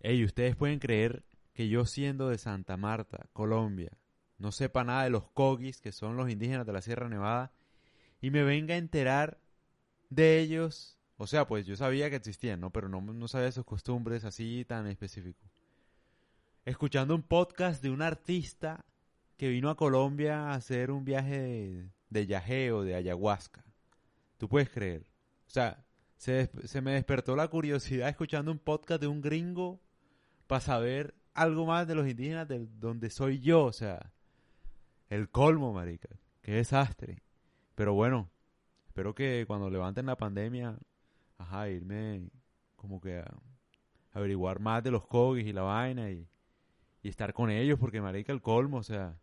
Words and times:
Ey, 0.00 0.24
ustedes 0.24 0.54
pueden 0.54 0.78
creer 0.78 1.24
que 1.54 1.68
yo 1.68 1.84
siendo 1.84 2.28
de 2.28 2.38
Santa 2.38 2.76
Marta, 2.76 3.26
Colombia, 3.32 3.90
no 4.38 4.52
sepa 4.52 4.84
nada 4.84 5.02
de 5.02 5.10
los 5.10 5.28
cogis, 5.30 5.80
que 5.80 5.90
son 5.90 6.16
los 6.16 6.30
indígenas 6.30 6.64
de 6.64 6.72
la 6.72 6.82
Sierra 6.82 7.08
Nevada, 7.08 7.52
y 8.20 8.30
me 8.30 8.44
venga 8.44 8.74
a 8.74 8.78
enterar 8.78 9.40
de 10.08 10.38
ellos. 10.38 10.98
O 11.16 11.26
sea, 11.26 11.48
pues 11.48 11.66
yo 11.66 11.74
sabía 11.74 12.10
que 12.10 12.16
existían, 12.16 12.60
¿no? 12.60 12.70
Pero 12.70 12.88
no, 12.88 13.00
no 13.00 13.26
sabía 13.26 13.50
sus 13.50 13.64
costumbres 13.64 14.24
así 14.24 14.64
tan 14.64 14.86
específicos. 14.86 15.50
Escuchando 16.64 17.16
un 17.16 17.22
podcast 17.22 17.82
de 17.82 17.90
un 17.90 18.02
artista 18.02 18.84
que 19.36 19.48
vino 19.48 19.70
a 19.70 19.76
Colombia 19.76 20.50
a 20.50 20.54
hacer 20.54 20.92
un 20.92 21.04
viaje 21.04 21.40
de, 21.40 21.90
de 22.10 22.26
yajeo, 22.26 22.84
de 22.84 22.94
ayahuasca. 22.94 23.64
¿Tú 24.36 24.48
puedes 24.48 24.70
creer? 24.70 25.06
O 25.48 25.50
sea, 25.50 25.84
se, 26.16 26.50
se 26.64 26.80
me 26.80 26.92
despertó 26.92 27.34
la 27.34 27.48
curiosidad 27.48 28.08
escuchando 28.08 28.52
un 28.52 28.58
podcast 28.58 29.00
de 29.00 29.08
un 29.08 29.20
gringo 29.20 29.80
para 30.48 30.60
saber 30.60 31.14
algo 31.34 31.66
más 31.66 31.86
de 31.86 31.94
los 31.94 32.08
indígenas 32.08 32.48
de 32.48 32.66
donde 32.80 33.10
soy 33.10 33.38
yo, 33.38 33.64
o 33.64 33.72
sea, 33.72 34.12
el 35.10 35.28
colmo, 35.30 35.72
marica, 35.72 36.08
qué 36.42 36.52
desastre. 36.52 37.22
Pero 37.76 37.94
bueno, 37.94 38.28
espero 38.88 39.14
que 39.14 39.44
cuando 39.46 39.70
levanten 39.70 40.06
la 40.06 40.16
pandemia, 40.16 40.76
ajá, 41.36 41.68
irme 41.68 42.30
como 42.74 43.00
que 43.00 43.18
a 43.18 43.32
averiguar 44.12 44.58
más 44.58 44.82
de 44.82 44.90
los 44.90 45.06
cogis 45.06 45.46
y 45.46 45.52
la 45.52 45.62
vaina 45.62 46.10
y, 46.10 46.26
y 47.02 47.08
estar 47.08 47.32
con 47.32 47.50
ellos, 47.50 47.78
porque 47.78 48.00
marica, 48.00 48.32
el 48.32 48.42
colmo, 48.42 48.78
o 48.78 48.82
sea, 48.82 49.16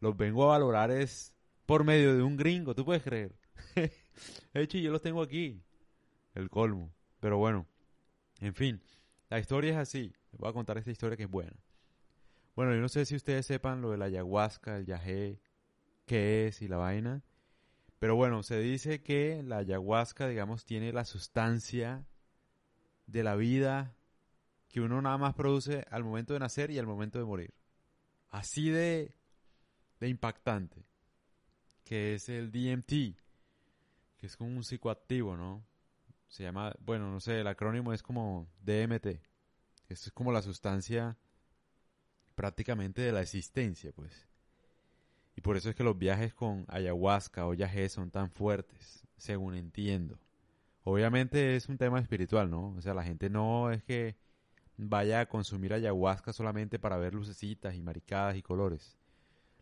los 0.00 0.16
vengo 0.16 0.44
a 0.44 0.58
valorar 0.58 0.90
es 0.90 1.34
por 1.66 1.82
medio 1.82 2.14
de 2.14 2.22
un 2.22 2.36
gringo, 2.36 2.74
¿tú 2.74 2.84
puedes 2.84 3.02
creer? 3.02 3.34
de 3.74 3.90
hecho, 4.62 4.78
yo 4.78 4.92
los 4.92 5.02
tengo 5.02 5.22
aquí, 5.22 5.60
el 6.34 6.50
colmo. 6.50 6.92
Pero 7.20 7.38
bueno, 7.38 7.66
en 8.40 8.54
fin, 8.54 8.80
la 9.30 9.38
historia 9.38 9.72
es 9.72 9.76
así. 9.76 10.12
Les 10.32 10.40
voy 10.40 10.48
a 10.48 10.52
contar 10.52 10.78
esta 10.78 10.90
historia 10.90 11.16
que 11.16 11.24
es 11.24 11.30
buena. 11.30 11.56
Bueno, 12.56 12.74
yo 12.74 12.80
no 12.80 12.88
sé 12.88 13.04
si 13.04 13.14
ustedes 13.14 13.46
sepan 13.46 13.80
lo 13.80 13.90
de 13.90 13.98
la 13.98 14.06
ayahuasca, 14.06 14.76
el 14.76 14.86
yagé, 14.86 15.40
qué 16.06 16.48
es 16.48 16.60
y 16.62 16.68
la 16.68 16.76
vaina. 16.76 17.22
Pero 17.98 18.16
bueno, 18.16 18.42
se 18.42 18.58
dice 18.60 19.02
que 19.02 19.42
la 19.44 19.58
ayahuasca, 19.58 20.28
digamos, 20.28 20.64
tiene 20.64 20.92
la 20.92 21.04
sustancia 21.04 22.06
de 23.06 23.22
la 23.22 23.36
vida 23.36 23.94
que 24.68 24.80
uno 24.80 25.00
nada 25.00 25.18
más 25.18 25.34
produce 25.34 25.84
al 25.90 26.04
momento 26.04 26.34
de 26.34 26.40
nacer 26.40 26.70
y 26.70 26.78
al 26.78 26.86
momento 26.86 27.18
de 27.18 27.24
morir. 27.24 27.54
Así 28.28 28.70
de, 28.70 29.14
de 30.00 30.08
impactante. 30.08 30.84
Que 31.84 32.14
es 32.14 32.28
el 32.28 32.50
DMT, 32.50 33.16
que 34.18 34.26
es 34.26 34.36
como 34.36 34.50
un 34.50 34.64
psicoactivo, 34.64 35.36
¿no? 35.36 35.64
Se 36.28 36.42
llama, 36.42 36.74
bueno, 36.80 37.10
no 37.10 37.20
sé, 37.20 37.40
el 37.40 37.46
acrónimo 37.46 37.92
es 37.92 38.02
como 38.02 38.48
DMT. 38.62 39.06
Esto 39.88 40.08
es 40.08 40.12
como 40.12 40.32
la 40.32 40.42
sustancia 40.42 41.16
prácticamente 42.34 43.02
de 43.02 43.12
la 43.12 43.22
existencia, 43.22 43.92
pues. 43.92 44.28
Y 45.34 45.40
por 45.40 45.56
eso 45.56 45.70
es 45.70 45.74
que 45.74 45.84
los 45.84 45.98
viajes 45.98 46.34
con 46.34 46.64
ayahuasca 46.68 47.46
o 47.46 47.54
yagé 47.54 47.88
son 47.88 48.10
tan 48.10 48.30
fuertes, 48.30 49.06
según 49.16 49.54
entiendo. 49.54 50.18
Obviamente 50.84 51.56
es 51.56 51.68
un 51.68 51.78
tema 51.78 52.00
espiritual, 52.00 52.50
¿no? 52.50 52.74
O 52.76 52.80
sea, 52.80 52.94
la 52.94 53.04
gente 53.04 53.30
no 53.30 53.70
es 53.70 53.82
que 53.82 54.16
vaya 54.76 55.20
a 55.20 55.26
consumir 55.26 55.74
ayahuasca 55.74 56.32
solamente 56.32 56.78
para 56.78 56.96
ver 56.96 57.14
lucecitas 57.14 57.74
y 57.74 57.82
maricadas 57.82 58.36
y 58.36 58.42
colores. 58.42 58.96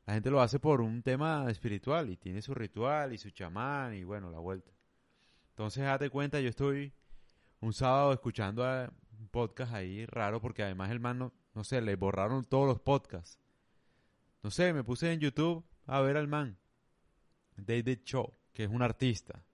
La 0.05 0.15
gente 0.15 0.31
lo 0.31 0.41
hace 0.41 0.61
por 0.61 0.81
un 0.81 1.03
tema 1.03 1.51
espiritual 1.51 2.11
y 2.11 2.17
tiene 2.17 2.43
su 2.43 2.55
ritual 2.55 3.13
y 3.13 3.19
su 3.19 3.31
chamán 3.31 3.95
y 3.95 4.05
bueno, 4.05 4.31
la 4.31 4.39
vuelta. 4.39 4.76
Entonces, 5.57 5.85
date 5.85 6.11
cuenta, 6.11 6.39
yo 6.39 6.51
estoy 6.51 6.93
un 7.61 7.73
sábado 7.73 8.13
escuchando 8.13 8.63
a 8.63 8.93
un 9.19 9.29
podcast 9.29 9.73
ahí 9.73 10.05
raro 10.05 10.39
porque 10.39 10.63
además 10.63 10.91
el 10.91 11.01
man, 11.01 11.19
no, 11.19 11.33
no 11.55 11.65
sé, 11.65 11.81
le 11.81 11.97
borraron 11.97 12.45
todos 12.45 12.67
los 12.67 12.79
podcasts. 12.79 13.41
No 14.43 14.51
sé, 14.51 14.75
me 14.75 14.85
puse 14.85 15.11
en 15.11 15.19
YouTube 15.19 15.65
a 15.87 16.03
ver 16.03 16.19
al 16.19 16.29
man, 16.29 16.59
David 17.57 18.01
Cho, 18.05 18.35
que 18.53 18.65
es 18.65 18.71
un 18.71 18.83
artista. 18.83 19.47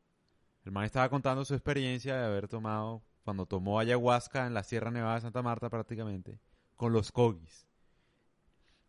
El 0.65 0.73
man 0.73 0.87
estaba 0.87 1.09
contando 1.09 1.45
su 1.45 1.55
experiencia 1.55 2.17
de 2.17 2.27
haber 2.27 2.49
tomado, 2.49 3.05
cuando 3.23 3.47
tomó 3.47 3.79
ayahuasca 3.79 4.49
en 4.49 4.55
la 4.55 4.65
Sierra 4.65 4.91
Nevada 4.91 5.15
de 5.15 5.21
Santa 5.21 5.41
Marta 5.41 5.71
prácticamente, 5.71 6.41
con 6.75 6.93
los 6.93 7.13
cogis. 7.13 7.69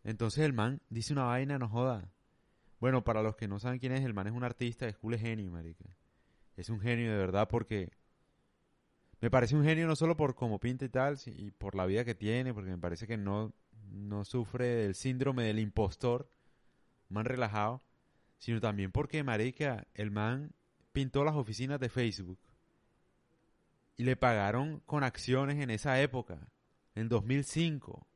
Entonces 0.02 0.44
el 0.44 0.52
man 0.52 0.82
dice 0.88 1.12
una 1.12 1.26
vaina, 1.26 1.60
no 1.60 1.68
joda. 1.68 2.10
Bueno, 2.80 3.04
para 3.04 3.22
los 3.22 3.36
que 3.36 3.46
no 3.46 3.60
saben 3.60 3.78
quién 3.78 3.92
es, 3.92 4.04
el 4.04 4.14
man 4.14 4.26
es 4.26 4.32
un 4.32 4.42
artista, 4.42 4.88
es 4.88 4.96
cool 4.96 5.16
genio, 5.16 5.52
marica. 5.52 5.84
Es 6.56 6.68
un 6.68 6.80
genio 6.80 7.10
de 7.10 7.18
verdad 7.18 7.48
porque 7.48 7.92
me 9.20 9.30
parece 9.30 9.56
un 9.56 9.64
genio 9.64 9.86
no 9.86 9.96
solo 9.96 10.16
por 10.16 10.34
cómo 10.34 10.60
pinta 10.60 10.84
y 10.84 10.88
tal, 10.88 11.18
y 11.26 11.50
por 11.50 11.74
la 11.74 11.86
vida 11.86 12.04
que 12.04 12.14
tiene, 12.14 12.52
porque 12.52 12.70
me 12.70 12.78
parece 12.78 13.06
que 13.06 13.16
no, 13.16 13.54
no 13.90 14.24
sufre 14.24 14.66
del 14.66 14.94
síndrome 14.94 15.44
del 15.44 15.58
impostor, 15.58 16.30
man 17.08 17.24
relajado, 17.24 17.82
sino 18.38 18.60
también 18.60 18.92
porque, 18.92 19.22
marica, 19.22 19.86
el 19.94 20.10
man 20.10 20.52
pintó 20.92 21.24
las 21.24 21.34
oficinas 21.34 21.80
de 21.80 21.88
Facebook 21.88 22.38
y 23.96 24.04
le 24.04 24.16
pagaron 24.16 24.80
con 24.80 25.04
acciones 25.04 25.58
en 25.60 25.70
esa 25.70 26.00
época, 26.00 26.48
en 26.94 27.08
2005. 27.08 28.06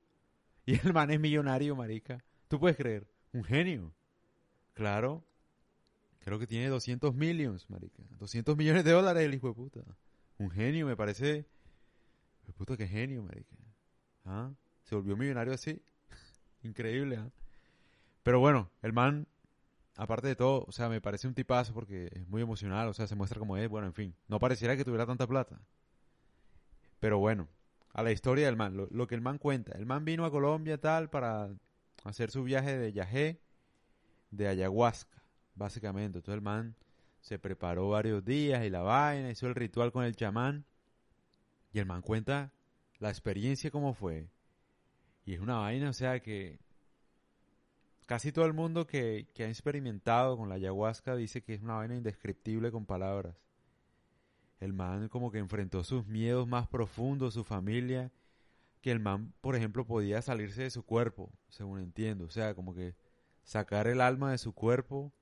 Y 0.66 0.78
el 0.86 0.92
man 0.92 1.10
es 1.10 1.18
millonario, 1.18 1.74
marica. 1.74 2.22
¿Tú 2.48 2.60
puedes 2.60 2.76
creer? 2.76 3.08
Un 3.32 3.44
genio. 3.44 3.94
Claro. 4.74 5.24
Creo 6.28 6.38
que 6.38 6.46
tiene 6.46 6.68
200 6.68 7.14
millones, 7.14 7.70
marica. 7.70 8.02
200 8.18 8.54
millones 8.54 8.84
de 8.84 8.92
dólares 8.92 9.24
el 9.24 9.32
hijo 9.32 9.48
de 9.48 9.54
puta. 9.54 9.80
Un 10.36 10.50
genio, 10.50 10.86
me 10.86 10.94
parece. 10.94 11.46
Puta, 12.58 12.76
qué 12.76 12.86
genio, 12.86 13.22
marica. 13.22 13.56
¿Ah? 14.26 14.52
Se 14.82 14.94
volvió 14.94 15.16
millonario 15.16 15.54
así. 15.54 15.80
Increíble, 16.62 17.16
¿ah? 17.16 17.30
Pero 18.24 18.40
bueno, 18.40 18.70
el 18.82 18.92
man, 18.92 19.26
aparte 19.96 20.26
de 20.26 20.36
todo, 20.36 20.66
o 20.68 20.70
sea, 20.70 20.90
me 20.90 21.00
parece 21.00 21.28
un 21.28 21.32
tipazo 21.32 21.72
porque 21.72 22.10
es 22.12 22.28
muy 22.28 22.42
emocional, 22.42 22.88
o 22.88 22.92
sea, 22.92 23.06
se 23.06 23.14
muestra 23.14 23.38
como 23.38 23.56
es, 23.56 23.66
bueno, 23.66 23.86
en 23.86 23.94
fin. 23.94 24.14
No 24.26 24.38
pareciera 24.38 24.76
que 24.76 24.84
tuviera 24.84 25.06
tanta 25.06 25.26
plata. 25.26 25.58
Pero 27.00 27.18
bueno, 27.18 27.48
a 27.94 28.02
la 28.02 28.12
historia 28.12 28.44
del 28.44 28.56
man, 28.56 28.76
lo, 28.76 28.86
lo 28.90 29.06
que 29.06 29.14
el 29.14 29.22
man 29.22 29.38
cuenta. 29.38 29.72
El 29.78 29.86
man 29.86 30.04
vino 30.04 30.26
a 30.26 30.30
Colombia 30.30 30.78
tal 30.78 31.08
para 31.08 31.48
hacer 32.04 32.30
su 32.30 32.44
viaje 32.44 32.76
de 32.76 32.92
yajé, 32.92 33.40
de 34.30 34.46
ayahuasca, 34.46 35.17
básicamente. 35.58 36.18
Entonces 36.18 36.36
el 36.36 36.42
man 36.42 36.76
se 37.20 37.38
preparó 37.38 37.90
varios 37.90 38.24
días 38.24 38.64
y 38.64 38.70
la 38.70 38.80
vaina, 38.80 39.30
hizo 39.30 39.46
el 39.46 39.54
ritual 39.54 39.92
con 39.92 40.04
el 40.04 40.16
chamán. 40.16 40.64
Y 41.72 41.78
el 41.78 41.86
man 41.86 42.02
cuenta 42.02 42.52
la 42.98 43.10
experiencia 43.10 43.70
cómo 43.70 43.92
fue. 43.92 44.28
Y 45.24 45.34
es 45.34 45.40
una 45.40 45.58
vaina, 45.58 45.90
o 45.90 45.92
sea 45.92 46.20
que 46.20 46.58
casi 48.06 48.32
todo 48.32 48.46
el 48.46 48.54
mundo 48.54 48.86
que, 48.86 49.28
que 49.34 49.44
ha 49.44 49.48
experimentado 49.48 50.38
con 50.38 50.48
la 50.48 50.54
ayahuasca 50.54 51.14
dice 51.14 51.42
que 51.42 51.54
es 51.54 51.62
una 51.62 51.74
vaina 51.74 51.96
indescriptible 51.96 52.72
con 52.72 52.86
palabras. 52.86 53.36
El 54.60 54.72
man 54.72 55.08
como 55.08 55.30
que 55.30 55.38
enfrentó 55.38 55.84
sus 55.84 56.06
miedos 56.06 56.48
más 56.48 56.66
profundos, 56.66 57.34
su 57.34 57.44
familia, 57.44 58.10
que 58.80 58.90
el 58.90 59.00
man, 59.00 59.34
por 59.40 59.54
ejemplo, 59.54 59.86
podía 59.86 60.22
salirse 60.22 60.62
de 60.62 60.70
su 60.70 60.84
cuerpo, 60.84 61.30
según 61.48 61.80
entiendo. 61.80 62.24
O 62.24 62.30
sea, 62.30 62.54
como 62.54 62.74
que 62.74 62.94
sacar 63.44 63.86
el 63.86 64.00
alma 64.00 64.30
de 64.30 64.38
su 64.38 64.52
cuerpo 64.52 65.12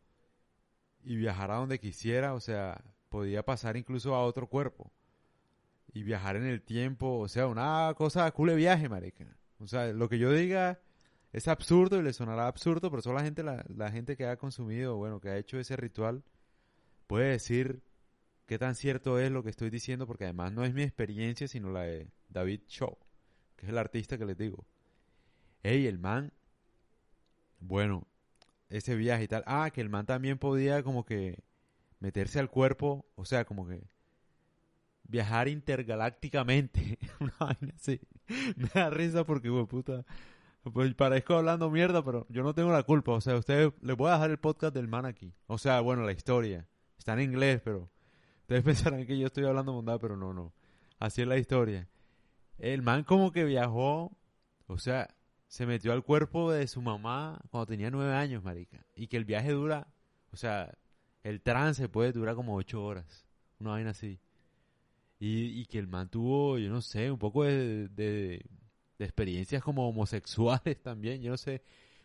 y 1.06 1.17
viajar 1.17 1.53
a 1.53 1.55
donde 1.55 1.79
quisiera, 1.79 2.35
o 2.35 2.41
sea, 2.41 2.82
podía 3.08 3.44
pasar 3.44 3.76
incluso 3.76 4.17
a 4.17 4.25
otro 4.25 4.49
cuerpo. 4.49 4.91
Y 5.93 6.03
viajar 6.03 6.35
en 6.35 6.44
el 6.47 6.62
tiempo, 6.62 7.20
o 7.20 7.29
sea, 7.29 7.47
una 7.47 7.94
cosa 7.97 8.29
cool 8.32 8.56
viaje, 8.56 8.88
marica. 8.88 9.25
O 9.61 9.69
sea, 9.69 9.93
lo 9.93 10.08
que 10.08 10.19
yo 10.19 10.32
diga 10.32 10.81
es 11.32 11.47
absurdo 11.47 12.00
y 12.00 12.03
le 12.03 12.12
sonará 12.12 12.49
absurdo, 12.49 12.91
pero 12.91 13.03
solo 13.03 13.19
la 13.19 13.25
gente, 13.25 13.44
la, 13.44 13.64
la 13.69 13.93
gente 13.93 14.17
que 14.17 14.26
ha 14.26 14.37
consumido, 14.37 14.97
bueno, 14.97 15.20
que 15.20 15.29
ha 15.29 15.38
hecho 15.38 15.61
ese 15.61 15.76
ritual, 15.76 16.25
puede 17.06 17.31
decir 17.31 17.85
qué 18.47 18.59
tan 18.59 18.75
cierto 18.75 19.20
es 19.20 19.31
lo 19.31 19.44
que 19.44 19.50
estoy 19.50 19.70
diciendo, 19.70 20.09
porque 20.09 20.25
además 20.25 20.52
no 20.52 20.64
es 20.64 20.75
mi 20.75 20.82
experiencia, 20.82 21.47
sino 21.47 21.70
la 21.70 21.82
de 21.82 22.11
David 22.29 22.62
Shaw, 22.67 22.99
que 23.55 23.67
es 23.67 23.70
el 23.70 23.79
artista 23.79 24.19
que 24.19 24.26
les 24.26 24.37
digo. 24.37 24.67
Ey, 25.62 25.87
el 25.87 26.00
man, 26.00 26.32
bueno, 27.61 28.09
ese 28.69 28.97
viaje 28.97 29.25
y 29.25 29.29
tal. 29.29 29.43
Ah, 29.47 29.71
que 29.73 29.81
el 29.81 29.89
man 29.89 30.07
también 30.07 30.39
podía 30.39 30.83
como 30.83 31.05
que 31.05 31.43
meterse 32.01 32.39
al 32.39 32.51
cuerpo, 32.51 33.07
o 33.15 33.25
sea, 33.25 33.45
como 33.45 33.67
que 33.67 33.83
viajar 35.05 35.49
intergalácticamente. 35.49 36.99
Una 37.21 37.57
así. 37.75 38.01
Me 38.57 38.69
da 38.75 38.91
risa 38.91 39.25
porque, 39.25 39.49
güey, 39.49 39.67
puta. 39.67 40.05
Pues 40.73 40.93
parezco 40.95 41.35
hablando 41.35 41.71
mierda, 41.71 42.05
pero 42.05 42.27
yo 42.29 42.43
no 42.43 42.53
tengo 42.53 42.73
la 42.73 42.83
culpa. 42.83 43.13
O 43.13 43.21
sea, 43.21 43.37
ustedes 43.37 43.73
les 43.83 43.97
voy 43.97 44.11
a 44.11 44.15
dejar 44.15 44.31
el 44.31 44.39
podcast 44.39 44.75
del 44.75 44.89
man 44.89 45.07
aquí. 45.07 45.33
O 45.47 45.59
sea, 45.59 45.81
bueno, 45.81 46.05
la 46.05 46.12
historia. 46.12 46.67
Está 46.99 47.12
en 47.12 47.21
inglés, 47.21 47.61
pero 47.65 47.89
ustedes 48.41 48.62
pensarán 48.65 49.07
que 49.07 49.17
yo 49.19 49.27
estoy 49.27 49.45
hablando 49.45 49.73
bondad, 49.73 50.01
pero 50.01 50.17
no, 50.17 50.35
no. 50.35 50.53
Así 50.99 51.23
es 51.23 51.29
la 51.29 51.39
historia. 51.39 51.89
El 52.59 52.83
man 52.83 53.05
como 53.05 53.31
que 53.31 53.45
viajó, 53.45 54.17
o 54.67 54.79
sea, 54.79 55.15
se 55.56 55.64
metió 55.64 55.94
al 55.94 56.05
cuerpo 56.05 56.53
de 56.53 56.67
su 56.67 56.82
mamá 56.82 57.41
cuando 57.49 57.64
tenía 57.64 57.91
nueve 57.91 58.12
años, 58.12 58.44
marica. 58.44 58.85
Y 58.94 59.06
que 59.06 59.17
el 59.17 59.25
viaje 59.25 59.53
dura, 59.53 59.87
o 60.31 60.37
sea, 60.37 60.76
el 61.23 61.41
trance 61.41 61.88
puede 61.88 62.12
durar 62.12 62.35
como 62.35 62.55
ocho 62.55 62.85
horas. 62.85 63.25
Una 63.58 63.70
vaina 63.70 63.93
así. 63.93 64.20
Y, 65.19 65.58
y 65.58 65.64
que 65.64 65.79
el 65.79 65.87
man 65.87 66.11
tuvo, 66.11 66.58
yo 66.58 66.69
no 66.69 66.82
sé, 66.82 67.11
un 67.11 67.19
poco 67.19 67.44
de, 67.44 67.88
de, 67.88 68.44
de 68.99 69.05
experiencias 69.06 69.62
como 69.62 69.88
homosexuales 69.88 70.76
también, 70.82 71.23
yo 71.23 71.31
no 71.31 71.38
sé. 71.38 71.62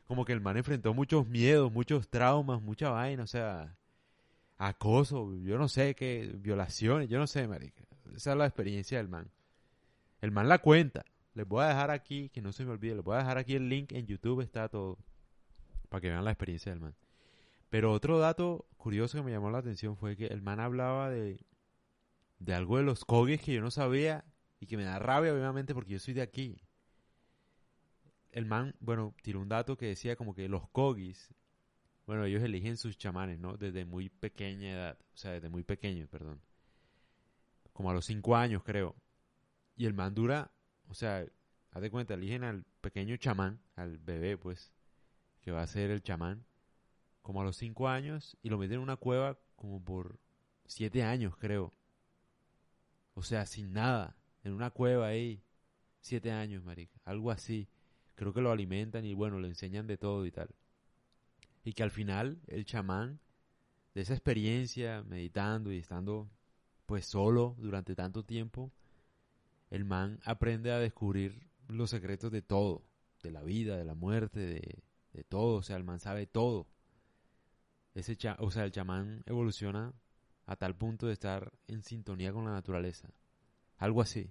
Como 0.08 0.24
que 0.24 0.32
el 0.32 0.40
man 0.40 0.56
enfrentó 0.56 0.94
muchos 0.94 1.28
miedos, 1.28 1.74
muchos 1.74 2.08
traumas, 2.08 2.62
mucha 2.62 2.90
vaina, 2.92 3.24
o 3.24 3.28
sea, 3.28 3.76
acoso, 4.58 5.36
yo 5.44 5.58
no 5.58 5.68
sé 5.68 5.94
qué, 5.94 6.32
violaciones, 6.36 7.10
yo 7.10 7.20
no 7.20 7.28
sé, 7.28 7.50
marica. 7.50 7.84
Esa 8.16 8.32
es 8.32 8.38
la 8.38 8.46
experiencia 8.46 8.98
del 8.98 9.10
man. 9.10 9.30
El 10.22 10.32
man 10.32 10.48
la 10.48 10.60
cuenta. 10.60 11.04
Les 11.34 11.48
voy 11.48 11.64
a 11.64 11.68
dejar 11.70 11.92
aquí, 11.92 12.30
que 12.30 12.42
no 12.42 12.52
se 12.52 12.66
me 12.66 12.72
olvide, 12.72 12.96
les 12.96 13.04
voy 13.04 13.16
a 13.16 13.20
dejar 13.20 13.38
aquí 13.38 13.56
el 13.56 13.70
link 13.70 13.92
en 13.94 14.06
YouTube, 14.06 14.42
está 14.42 14.68
todo. 14.68 14.98
Para 15.90 16.02
que 16.02 16.10
vean 16.10 16.26
la 16.26 16.32
experiencia 16.32 16.72
del 16.72 16.82
man. 16.82 16.96
Pero 17.70 17.94
otro 17.94 18.20
dato 18.20 18.66
curioso 18.78 19.18
que 19.18 19.24
me 19.24 19.32
llamó 19.32 19.50
la 19.50 19.60
atención 19.60 19.96
fue 19.96 20.18
que 20.18 20.28
el 20.28 20.42
man 20.42 20.60
hablaba 20.60 21.10
de, 21.10 21.46
de 22.40 22.54
algo 22.54 22.78
de 22.78 22.84
los 22.84 23.06
Kogis 23.06 23.42
que 23.42 23.54
yo 23.54 23.62
no 23.62 23.72
sabía 23.72 24.26
y 24.60 24.68
que 24.68 24.76
me 24.78 24.84
da 24.84 25.00
rabia, 25.00 25.34
obviamente, 25.34 25.74
porque 25.74 25.94
yo 25.94 26.00
soy 26.00 26.14
de 26.14 26.22
aquí. 26.22 26.62
El 28.32 28.46
man, 28.46 28.76
bueno, 28.80 29.16
tiró 29.22 29.40
un 29.40 29.50
dato 29.50 29.78
que 29.78 29.88
decía 29.88 30.16
como 30.16 30.36
que 30.36 30.50
los 30.50 30.68
Kogis, 30.70 31.34
bueno, 32.06 32.26
ellos 32.26 32.44
eligen 32.44 32.76
sus 32.76 32.98
chamanes, 32.98 33.40
¿no? 33.40 33.56
Desde 33.56 33.86
muy 33.86 34.10
pequeña 34.10 34.72
edad, 34.72 34.98
o 35.14 35.18
sea, 35.18 35.32
desde 35.32 35.50
muy 35.50 35.64
pequeños, 35.64 36.10
perdón. 36.10 36.42
Como 37.72 37.90
a 37.90 37.94
los 37.94 38.06
cinco 38.06 38.36
años, 38.36 38.64
creo. 38.64 38.96
Y 39.78 39.86
el 39.86 39.94
man 39.94 40.14
dura, 40.14 40.52
o 40.92 40.94
sea, 40.94 41.26
haz 41.72 41.82
de 41.82 41.90
cuenta, 41.90 42.16
eligen 42.16 42.44
al 42.44 42.66
pequeño 42.82 43.16
chamán, 43.16 43.62
al 43.78 43.98
bebé, 43.98 44.38
pues, 44.38 44.74
que 45.40 45.50
va 45.50 45.62
a 45.62 45.68
ser 45.68 45.90
el 45.90 46.04
chamán, 46.04 46.44
como 47.22 47.40
a 47.40 47.46
los 47.46 47.56
cinco 47.56 47.88
años, 47.88 48.38
y 48.44 48.50
lo 48.50 48.58
meten 48.58 48.76
en 48.76 48.82
una 48.82 48.98
cueva 48.98 49.40
como 49.56 49.82
por 49.82 50.20
siete 50.66 51.04
años, 51.04 51.38
creo. 51.38 51.74
O 53.14 53.24
sea, 53.24 53.46
sin 53.46 53.72
nada, 53.72 54.18
en 54.44 54.52
una 54.52 54.70
cueva 54.70 55.08
ahí, 55.08 55.42
siete 56.02 56.30
años, 56.34 56.62
marica, 56.62 57.00
algo 57.06 57.32
así. 57.32 57.70
Creo 58.16 58.34
que 58.34 58.42
lo 58.42 58.52
alimentan 58.52 59.06
y 59.06 59.14
bueno, 59.14 59.40
le 59.40 59.48
enseñan 59.48 59.88
de 59.88 59.98
todo 59.98 60.26
y 60.26 60.32
tal. 60.32 60.50
Y 61.64 61.72
que 61.72 61.84
al 61.84 61.92
final 61.92 62.42
el 62.48 62.66
chamán, 62.66 63.22
de 63.94 64.02
esa 64.02 64.14
experiencia, 64.14 65.04
meditando 65.04 65.72
y 65.72 65.78
estando 65.78 66.30
pues 66.86 67.06
solo 67.06 67.56
durante 67.60 67.96
tanto 67.96 68.24
tiempo, 68.26 68.74
el 69.72 69.86
man 69.86 70.20
aprende 70.24 70.72
a 70.72 70.78
descubrir 70.78 71.50
los 71.68 71.90
secretos 71.90 72.32
de 72.32 72.44
todo, 72.44 72.86
de 73.24 73.32
la 73.32 73.42
vida, 73.42 73.78
de 73.78 73.86
la 73.86 73.96
muerte, 73.96 74.40
de, 74.40 74.84
de 75.14 75.24
todo, 75.24 75.58
o 75.58 75.64
sea, 75.64 75.78
el 75.78 75.84
man 75.84 76.00
sabe 76.00 76.28
todo. 76.28 76.68
Ese 77.96 78.16
cha 78.16 78.38
o 78.40 78.52
sea, 78.52 78.64
el 78.64 78.72
chamán 78.72 79.24
evoluciona 79.26 79.94
a 80.46 80.56
tal 80.56 80.76
punto 80.76 81.08
de 81.08 81.14
estar 81.14 81.52
en 81.68 81.84
sintonía 81.84 82.32
con 82.32 82.46
la 82.46 82.52
naturaleza. 82.52 83.10
Algo 83.78 84.02
así. 84.02 84.30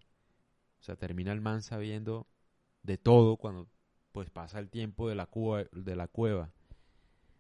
O 0.81 0.83
sea, 0.83 0.97
termina 0.97 1.33
el 1.33 1.41
man 1.41 1.63
sabiendo 1.63 2.27
de 2.83 2.99
todo 2.99 3.37
cuando 3.37 3.69
pues 4.13 4.31
pasa 4.31 4.59
el 4.59 4.71
tiempo 4.71 5.09
de 5.09 5.15
la, 5.15 5.27
cueva, 5.27 5.69
de 5.73 5.97
la 5.97 6.09
cueva. 6.09 6.53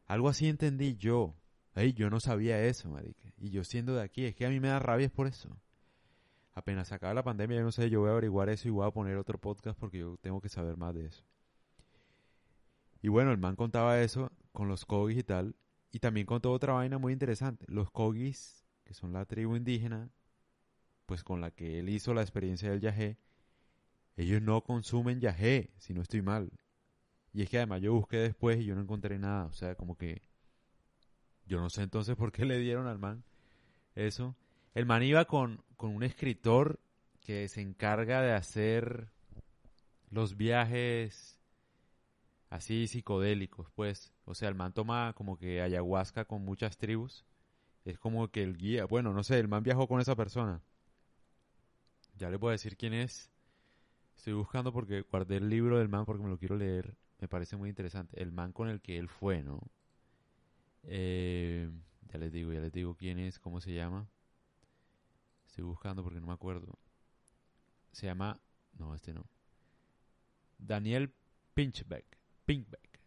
Algo 0.06 0.28
así 0.28 0.48
entendí 0.48 0.96
yo. 0.96 1.34
Ey, 1.74 1.92
yo 1.92 2.10
no 2.10 2.20
sabía 2.20 2.62
eso, 2.64 2.88
marica. 2.90 3.32
Y 3.38 3.50
yo 3.50 3.64
siendo 3.64 3.94
de 3.94 4.02
aquí, 4.02 4.24
es 4.24 4.34
que 4.34 4.46
a 4.46 4.50
mí 4.50 4.60
me 4.60 4.68
da 4.68 4.78
rabia 4.78 5.08
por 5.08 5.26
eso. 5.26 5.56
Apenas 6.54 6.92
acaba 6.92 7.14
la 7.14 7.22
pandemia, 7.22 7.58
yo 7.58 7.62
no 7.62 7.72
sé, 7.72 7.88
yo 7.90 8.00
voy 8.00 8.08
a 8.08 8.12
averiguar 8.12 8.48
eso 8.48 8.68
y 8.68 8.70
voy 8.70 8.86
a 8.86 8.90
poner 8.90 9.16
otro 9.16 9.38
podcast 9.38 9.78
porque 9.78 9.98
yo 9.98 10.16
tengo 10.20 10.40
que 10.40 10.48
saber 10.48 10.76
más 10.76 10.94
de 10.94 11.06
eso. 11.06 11.22
Y 13.02 13.08
bueno, 13.08 13.30
el 13.30 13.38
man 13.38 13.56
contaba 13.56 14.00
eso 14.00 14.30
con 14.52 14.68
los 14.68 14.84
Kogis 14.84 15.18
y 15.18 15.22
tal. 15.22 15.54
Y 15.92 16.00
también 16.00 16.26
contó 16.26 16.52
otra 16.52 16.74
vaina 16.74 16.98
muy 16.98 17.12
interesante. 17.12 17.64
Los 17.68 17.90
Kogis, 17.90 18.64
que 18.84 18.94
son 18.94 19.12
la 19.12 19.24
tribu 19.24 19.56
indígena, 19.56 20.10
pues 21.06 21.24
con 21.24 21.40
la 21.40 21.50
que 21.50 21.78
él 21.80 21.88
hizo 21.88 22.14
la 22.14 22.22
experiencia 22.22 22.70
del 22.70 22.80
yagé, 22.80 23.18
ellos 24.16 24.42
no 24.42 24.62
consumen 24.62 25.20
yagé, 25.20 25.70
si 25.78 25.94
no 25.94 26.02
estoy 26.02 26.22
mal. 26.22 26.52
Y 27.32 27.42
es 27.42 27.48
que 27.48 27.58
además 27.58 27.80
yo 27.80 27.94
busqué 27.94 28.18
después 28.18 28.60
y 28.60 28.64
yo 28.64 28.74
no 28.74 28.82
encontré 28.82 29.18
nada. 29.18 29.46
O 29.46 29.52
sea, 29.52 29.74
como 29.74 29.96
que 29.96 30.22
yo 31.46 31.60
no 31.60 31.70
sé 31.70 31.82
entonces 31.82 32.16
por 32.16 32.32
qué 32.32 32.44
le 32.44 32.58
dieron 32.58 32.86
al 32.86 32.98
man 32.98 33.24
eso. 33.94 34.36
El 34.74 34.86
man 34.86 35.02
iba 35.02 35.24
con, 35.24 35.62
con 35.76 35.94
un 35.94 36.02
escritor 36.02 36.80
que 37.20 37.48
se 37.48 37.60
encarga 37.60 38.22
de 38.22 38.32
hacer 38.32 39.08
los 40.10 40.36
viajes 40.36 41.40
así 42.50 42.86
psicodélicos, 42.86 43.70
pues. 43.70 44.12
O 44.24 44.34
sea, 44.34 44.48
el 44.48 44.54
man 44.54 44.72
toma 44.72 45.14
como 45.14 45.38
que 45.38 45.62
ayahuasca 45.62 46.24
con 46.24 46.44
muchas 46.44 46.76
tribus. 46.76 47.24
Es 47.84 47.98
como 47.98 48.28
que 48.28 48.42
el 48.42 48.56
guía, 48.58 48.84
bueno, 48.84 49.12
no 49.12 49.22
sé, 49.22 49.38
el 49.38 49.48
man 49.48 49.62
viajó 49.62 49.88
con 49.88 50.00
esa 50.00 50.14
persona. 50.16 50.62
Ya 52.16 52.28
le 52.28 52.36
a 52.36 52.50
decir 52.50 52.76
quién 52.76 52.92
es. 52.92 53.30
Estoy 54.16 54.34
buscando 54.34 54.72
porque 54.72 55.02
guardé 55.02 55.36
el 55.38 55.48
libro 55.48 55.78
del 55.78 55.88
man 55.88 56.04
porque 56.04 56.22
me 56.22 56.28
lo 56.28 56.38
quiero 56.38 56.56
leer. 56.56 56.94
Me 57.20 57.28
parece 57.28 57.56
muy 57.56 57.70
interesante. 57.70 58.20
El 58.20 58.32
man 58.32 58.52
con 58.52 58.68
el 58.68 58.82
que 58.82 58.98
él 58.98 59.08
fue, 59.08 59.42
¿no? 59.42 59.60
Eh, 60.82 61.70
ya 62.12 62.18
les 62.18 62.32
digo, 62.32 62.52
ya 62.52 62.60
les 62.60 62.72
digo 62.72 62.94
quién 62.96 63.18
es, 63.18 63.38
cómo 63.38 63.60
se 63.60 63.72
llama. 63.72 64.08
Estoy 65.50 65.64
buscando 65.64 66.04
porque 66.04 66.20
no 66.20 66.28
me 66.28 66.32
acuerdo. 66.32 66.78
Se 67.90 68.06
llama... 68.06 68.40
No, 68.78 68.94
este 68.94 69.12
no. 69.12 69.26
Daniel 70.56 71.12
Pinchbeck. 71.54 72.06
Pinkbeck. 72.44 73.00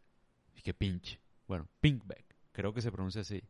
Es 0.54 0.62
que 0.62 0.74
Pinch. 0.74 1.22
Bueno, 1.48 1.70
Pinkbeck. 1.80 2.36
Creo 2.52 2.74
que 2.74 2.82
se 2.82 2.92
pronuncia 2.92 3.22
así. 3.22 3.42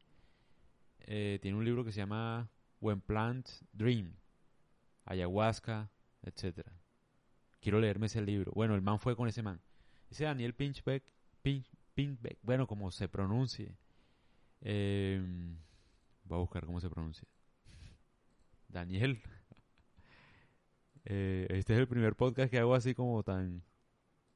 Eh, 0.99 1.39
tiene 1.41 1.57
un 1.57 1.65
libro 1.65 1.83
que 1.83 1.91
se 1.91 1.97
llama 1.97 2.51
When 2.81 3.01
Plants 3.01 3.65
Dream. 3.71 4.13
Ayahuasca, 5.05 5.89
etcétera. 6.21 6.71
Quiero 7.61 7.79
leerme 7.79 8.05
ese 8.05 8.21
libro. 8.21 8.51
Bueno, 8.53 8.75
el 8.75 8.83
man 8.83 8.99
fue 8.99 9.15
con 9.15 9.27
ese 9.27 9.41
man. 9.41 9.59
Ese 10.11 10.25
Daniel 10.25 10.53
Pinchbeck. 10.53 11.03
Pinch, 11.41 11.67
Pinkbeck. 11.95 12.37
Bueno, 12.43 12.67
como 12.67 12.91
se 12.91 13.09
pronuncie. 13.09 13.75
Eh, 14.61 15.19
voy 16.25 16.35
a 16.35 16.41
buscar 16.41 16.63
cómo 16.67 16.79
se 16.79 16.91
pronuncia. 16.91 17.27
Daniel. 18.73 19.21
Eh, 21.05 21.47
este 21.49 21.73
es 21.73 21.79
el 21.79 21.87
primer 21.87 22.15
podcast 22.15 22.49
que 22.49 22.59
hago 22.59 22.75
así 22.75 22.93
como 22.95 23.23
tan... 23.23 23.63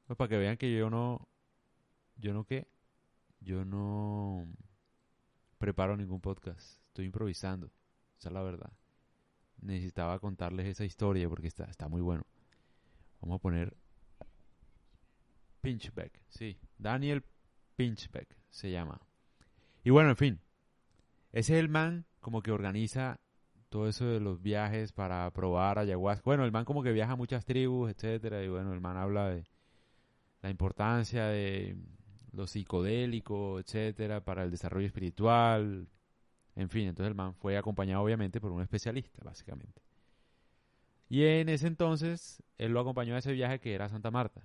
Pues 0.06 0.16
para 0.16 0.28
que 0.28 0.38
vean 0.38 0.56
que 0.56 0.72
yo 0.74 0.88
no... 0.88 1.28
Yo 2.16 2.32
no 2.32 2.44
qué. 2.44 2.68
Yo 3.40 3.64
no 3.64 4.46
preparo 5.58 5.96
ningún 5.96 6.20
podcast. 6.20 6.80
Estoy 6.86 7.06
improvisando. 7.06 7.66
Esa 8.18 8.28
es 8.28 8.32
la 8.32 8.42
verdad. 8.42 8.72
Necesitaba 9.60 10.18
contarles 10.20 10.66
esa 10.66 10.84
historia 10.84 11.28
porque 11.28 11.48
está, 11.48 11.64
está 11.64 11.88
muy 11.88 12.00
bueno. 12.00 12.24
Vamos 13.20 13.36
a 13.36 13.42
poner 13.42 13.76
Pinchbeck. 15.60 16.22
Sí, 16.28 16.58
Daniel 16.78 17.24
Pinchbeck 17.76 18.36
se 18.50 18.70
llama. 18.70 19.00
Y 19.84 19.90
bueno, 19.90 20.10
en 20.10 20.16
fin. 20.16 20.40
Ese 21.32 21.54
es 21.54 21.60
el 21.60 21.68
man 21.68 22.06
como 22.20 22.42
que 22.42 22.52
organiza 22.52 23.20
todo 23.68 23.88
eso 23.88 24.06
de 24.06 24.20
los 24.20 24.40
viajes 24.42 24.92
para 24.92 25.30
probar 25.32 25.78
ayahuasca. 25.78 26.22
Bueno, 26.24 26.44
el 26.44 26.52
man 26.52 26.64
como 26.64 26.82
que 26.82 26.92
viaja 26.92 27.12
a 27.12 27.16
muchas 27.16 27.44
tribus, 27.44 27.90
etcétera, 27.90 28.42
y 28.42 28.48
bueno, 28.48 28.72
el 28.72 28.80
man 28.80 28.96
habla 28.96 29.28
de 29.28 29.44
la 30.42 30.50
importancia 30.50 31.26
de 31.26 31.76
lo 32.32 32.46
psicodélico, 32.46 33.58
etcétera, 33.58 34.24
para 34.24 34.44
el 34.44 34.50
desarrollo 34.50 34.86
espiritual. 34.86 35.88
En 36.56 36.68
fin, 36.70 36.88
entonces 36.88 37.08
el 37.10 37.14
man 37.14 37.34
fue 37.34 37.56
acompañado 37.56 38.02
obviamente 38.02 38.40
por 38.40 38.52
un 38.52 38.62
especialista, 38.62 39.22
básicamente. 39.24 39.82
Y 41.08 41.24
en 41.24 41.48
ese 41.48 41.66
entonces, 41.66 42.42
él 42.58 42.72
lo 42.72 42.80
acompañó 42.80 43.14
a 43.14 43.18
ese 43.18 43.32
viaje 43.32 43.60
que 43.60 43.74
era 43.74 43.88
Santa 43.88 44.10
Marta. 44.10 44.42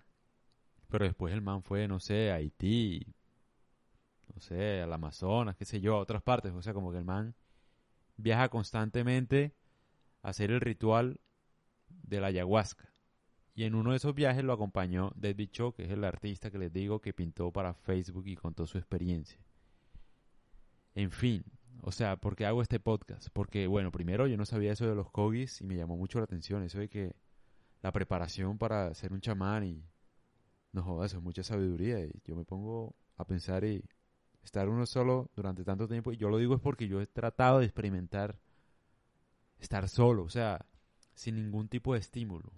Pero 0.90 1.06
después 1.06 1.34
el 1.34 1.42
man 1.42 1.64
fue, 1.64 1.88
no 1.88 2.00
sé, 2.00 2.32
a 2.32 2.36
Haití, 2.36 3.06
no 4.34 4.40
sé, 4.40 4.82
al 4.82 4.94
Amazonas, 4.94 5.56
qué 5.56 5.66
sé 5.66 5.82
yo, 5.82 5.96
a 5.96 6.00
otras 6.00 6.22
partes. 6.22 6.54
O 6.54 6.62
sea, 6.62 6.74
como 6.74 6.92
que 6.92 7.00
el 7.00 7.04
man 7.04 7.36
viaja 8.18 8.50
constantemente 8.50 9.54
a 10.22 10.30
hacer 10.30 10.52
el 10.52 10.62
ritual 10.62 11.20
de 11.90 12.22
la 12.22 12.28
ayahuasca. 12.28 12.90
Y 13.56 13.66
en 13.66 13.76
uno 13.76 13.92
de 13.92 13.98
esos 13.98 14.16
viajes 14.16 14.44
lo 14.44 14.54
acompañó 14.54 15.12
David 15.16 15.50
Cho, 15.52 15.74
que 15.74 15.84
es 15.84 15.92
el 15.92 16.04
artista 16.04 16.50
que 16.50 16.58
les 16.58 16.74
digo 16.74 17.02
que 17.02 17.14
pintó 17.14 17.52
para 17.52 17.74
Facebook 17.74 18.28
y 18.28 18.36
contó 18.36 18.66
su 18.66 18.78
experiencia. 18.78 19.40
En 20.96 21.12
fin, 21.12 21.44
O 21.86 21.92
sea, 21.92 22.16
¿por 22.16 22.36
qué 22.38 22.46
hago 22.46 22.62
este 22.62 22.80
podcast? 22.80 23.28
Porque, 23.34 23.68
bueno, 23.68 23.92
primero 23.92 24.26
yo 24.28 24.38
no 24.38 24.46
sabía 24.46 24.72
eso 24.72 24.88
de 24.88 24.96
los 24.96 25.12
kogis 25.12 25.60
y 25.60 25.66
me 25.66 25.76
llamó 25.76 25.98
mucho 25.98 26.18
la 26.20 26.24
atención. 26.24 26.64
Eso 26.64 26.80
de 26.80 26.88
que 26.90 27.14
la 27.82 27.92
preparación 27.92 28.58
para 28.58 28.94
ser 28.94 29.12
un 29.12 29.20
chamán 29.22 29.66
y... 29.66 29.84
No 30.72 30.82
jodas, 30.82 31.12
eso 31.12 31.18
es 31.18 31.24
mucha 31.24 31.44
sabiduría. 31.44 32.00
Y 32.00 32.22
yo 32.26 32.36
me 32.36 32.46
pongo 32.46 32.96
a 33.18 33.26
pensar 33.26 33.66
y 33.66 33.84
estar 34.44 34.70
uno 34.70 34.86
solo 34.86 35.30
durante 35.36 35.64
tanto 35.64 35.88
tiempo. 35.88 36.12
Y 36.12 36.18
yo 36.18 36.30
lo 36.30 36.38
digo 36.38 36.56
es 36.56 36.62
porque 36.62 36.88
yo 36.88 37.02
he 37.02 37.08
tratado 37.08 37.60
de 37.60 37.66
experimentar 37.66 38.40
estar 39.60 39.88
solo, 39.90 40.24
o 40.24 40.30
sea, 40.30 40.66
sin 41.14 41.36
ningún 41.36 41.68
tipo 41.70 41.94
de 41.94 42.00
estímulo. 42.00 42.52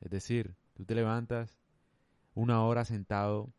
Es 0.00 0.10
decir, 0.10 0.56
tú 0.74 0.84
te 0.84 0.94
levantas 0.94 1.58
una 2.34 2.64
hora 2.64 2.84
sentado, 2.84 3.52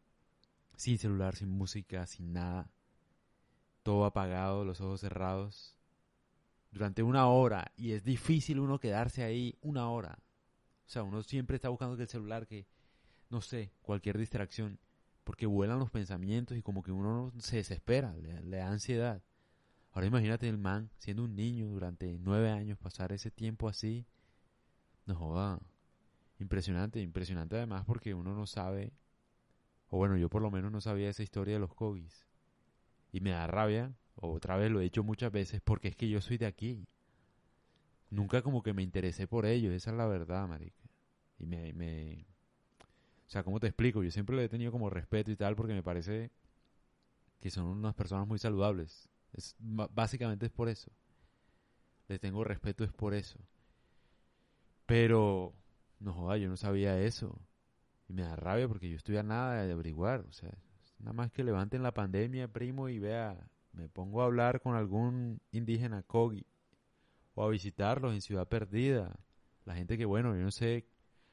sin 0.75 0.97
celular, 0.97 1.35
sin 1.35 1.49
música, 1.49 2.05
sin 2.05 2.33
nada, 2.33 2.71
todo 3.83 4.05
apagado, 4.05 4.65
los 4.65 4.81
ojos 4.81 5.01
cerrados, 5.01 5.75
durante 6.71 7.01
una 7.03 7.27
hora, 7.27 7.71
y 7.75 7.93
es 7.93 8.03
difícil 8.03 8.59
uno 8.59 8.79
quedarse 8.79 9.23
ahí 9.23 9.57
una 9.61 9.89
hora. 9.89 10.19
O 10.85 10.89
sea, 10.89 11.03
uno 11.03 11.23
siempre 11.23 11.55
está 11.55 11.69
buscando 11.69 11.95
que 11.95 12.03
el 12.03 12.09
celular, 12.09 12.47
que, 12.47 12.67
no 13.29 13.41
sé, 13.41 13.71
cualquier 13.81 14.17
distracción, 14.17 14.79
porque 15.27 15.45
vuelan 15.45 15.77
los 15.77 15.91
pensamientos 15.91 16.57
y 16.57 16.61
como 16.61 16.81
que 16.81 16.93
uno 16.93 17.33
se 17.37 17.57
desespera, 17.57 18.15
le, 18.15 18.57
da 18.57 18.69
ansiedad. 18.69 19.21
Ahora 19.91 20.07
imagínate 20.07 20.47
el 20.47 20.57
man 20.57 20.89
siendo 20.99 21.25
un 21.25 21.35
niño 21.35 21.67
durante 21.67 22.17
nueve 22.17 22.49
años, 22.49 22.77
pasar 22.77 23.11
ese 23.11 23.29
tiempo 23.29 23.67
así. 23.67 24.05
No 25.05 25.15
joda. 25.15 25.59
Impresionante, 26.39 27.01
impresionante 27.01 27.57
además 27.57 27.83
porque 27.85 28.13
uno 28.13 28.33
no 28.33 28.45
sabe, 28.47 28.93
o 29.89 29.97
bueno, 29.97 30.15
yo 30.15 30.29
por 30.29 30.41
lo 30.41 30.49
menos 30.49 30.71
no 30.71 30.79
sabía 30.79 31.09
esa 31.09 31.23
historia 31.23 31.55
de 31.55 31.59
los 31.59 31.73
Kogis. 31.73 32.25
Y 33.11 33.19
me 33.19 33.31
da 33.31 33.47
rabia, 33.47 33.93
otra 34.15 34.55
vez 34.55 34.71
lo 34.71 34.79
he 34.79 34.83
dicho 34.83 35.03
muchas 35.03 35.33
veces, 35.33 35.59
porque 35.61 35.89
es 35.89 35.97
que 35.97 36.07
yo 36.07 36.21
soy 36.21 36.37
de 36.37 36.45
aquí. 36.45 36.87
Nunca 38.09 38.41
como 38.41 38.63
que 38.63 38.71
me 38.71 38.81
interesé 38.81 39.27
por 39.27 39.45
ellos, 39.45 39.73
esa 39.73 39.91
es 39.91 39.97
la 39.97 40.07
verdad, 40.07 40.47
marica. 40.47 40.89
Y 41.37 41.47
me, 41.47 41.73
me... 41.73 42.25
O 43.27 43.29
sea, 43.29 43.43
¿cómo 43.43 43.59
te 43.59 43.67
explico? 43.67 44.03
Yo 44.03 44.11
siempre 44.11 44.35
le 44.37 44.45
he 44.45 44.49
tenido 44.49 44.71
como 44.71 44.89
respeto 44.89 45.31
y 45.31 45.35
tal 45.35 45.55
porque 45.55 45.73
me 45.73 45.83
parece 45.83 46.31
que 47.41 47.49
son 47.49 47.65
unas 47.65 47.93
personas 47.93 48.25
muy 48.25 48.39
saludables. 48.39 49.09
Es, 49.33 49.55
básicamente 49.59 50.45
es 50.45 50.51
por 50.51 50.69
eso. 50.69 50.91
Le 52.07 52.19
tengo 52.19 52.45
respeto 52.45 52.85
es 52.85 52.93
por 52.93 53.13
eso. 53.13 53.39
Pero, 54.85 55.53
no 55.99 56.13
joda, 56.13 56.37
yo 56.37 56.47
no 56.47 56.55
sabía 56.55 57.01
eso. 57.01 57.37
Y 58.07 58.13
me 58.13 58.21
da 58.21 58.37
rabia 58.37 58.69
porque 58.69 58.89
yo 58.89 58.95
estoy 58.95 59.17
a 59.17 59.23
nada 59.23 59.65
de 59.65 59.73
averiguar. 59.73 60.21
O 60.21 60.31
sea, 60.31 60.57
nada 60.99 61.11
más 61.11 61.29
que 61.29 61.43
levanten 61.43 61.83
la 61.83 61.93
pandemia, 61.93 62.47
primo, 62.47 62.87
y 62.87 62.97
vea, 62.97 63.37
me 63.73 63.89
pongo 63.89 64.21
a 64.21 64.25
hablar 64.25 64.61
con 64.61 64.75
algún 64.75 65.41
indígena 65.51 66.03
Kogi. 66.03 66.45
O 67.35 67.43
a 67.43 67.49
visitarlos 67.49 68.13
en 68.13 68.21
Ciudad 68.21 68.47
Perdida. 68.47 69.19
La 69.65 69.75
gente 69.75 69.97
que, 69.97 70.05
bueno, 70.05 70.33
yo 70.33 70.41
no 70.41 70.51
sé, 70.51 70.87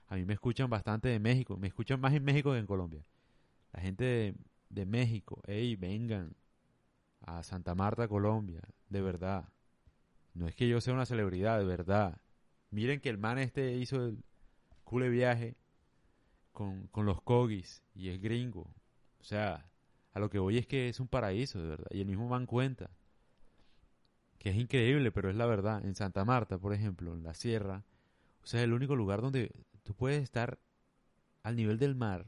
a 0.09 0.17
mí 0.17 0.25
me 0.25 0.35
escuchan 0.35 0.69
bastante 0.71 1.09
de 1.09 1.19
México. 1.19 1.57
Me 1.57 1.69
escuchan 1.69 2.01
más 2.01 2.13
en 2.13 2.25
México 2.25 2.53
que 2.53 2.59
en 2.59 2.67
Colombia. 2.67 3.05
La 3.73 3.81
gente 3.81 4.05
de, 4.05 4.35
de 4.69 4.87
México, 4.87 5.43
hey, 5.47 5.77
vengan 5.77 6.37
a 7.21 7.43
Santa 7.43 7.75
Marta, 7.75 8.07
Colombia, 8.07 8.61
de 8.89 9.03
verdad. 9.03 9.49
No 10.35 10.47
es 10.47 10.55
que 10.55 10.69
yo 10.69 10.81
sea 10.81 10.95
una 10.95 11.07
celebridad, 11.07 11.59
de 11.59 11.65
verdad. 11.65 12.21
Miren 12.71 13.01
que 13.01 13.09
el 13.09 13.19
man 13.19 13.39
este 13.39 13.77
hizo 13.77 14.05
el 14.05 14.23
cule 14.85 15.09
viaje 15.09 15.57
con, 16.53 16.87
con 16.89 17.07
los 17.07 17.23
Kogis 17.23 17.83
y 17.95 18.11
es 18.11 18.21
gringo. 18.21 18.75
O 19.21 19.25
sea, 19.25 19.71
a 20.13 20.21
lo 20.21 20.29
que 20.29 20.39
voy 20.39 20.59
es 20.59 20.67
que 20.67 20.89
es 20.89 21.01
un 21.01 21.09
paraíso, 21.09 21.61
de 21.61 21.69
verdad. 21.69 21.89
Y 21.91 22.01
el 22.01 22.07
mismo 22.07 22.29
man 22.29 22.47
cuenta 22.47 22.91
que 24.39 24.51
es 24.51 24.57
increíble, 24.57 25.11
pero 25.11 25.31
es 25.31 25.37
la 25.37 25.47
verdad. 25.47 25.85
En 25.85 25.95
Santa 25.95 26.25
Marta, 26.25 26.59
por 26.59 26.75
ejemplo, 26.75 27.15
en 27.15 27.23
la 27.23 27.35
sierra, 27.35 27.85
o 28.43 28.47
sea, 28.47 28.61
es 28.61 28.65
el 28.65 28.75
único 28.75 28.95
lugar 28.95 29.23
donde 29.23 29.51
tú 29.85 29.95
puedes 29.95 30.23
estar 30.23 30.59
al 31.43 31.55
nivel 31.57 31.79
del 31.79 31.95
mar 31.95 32.27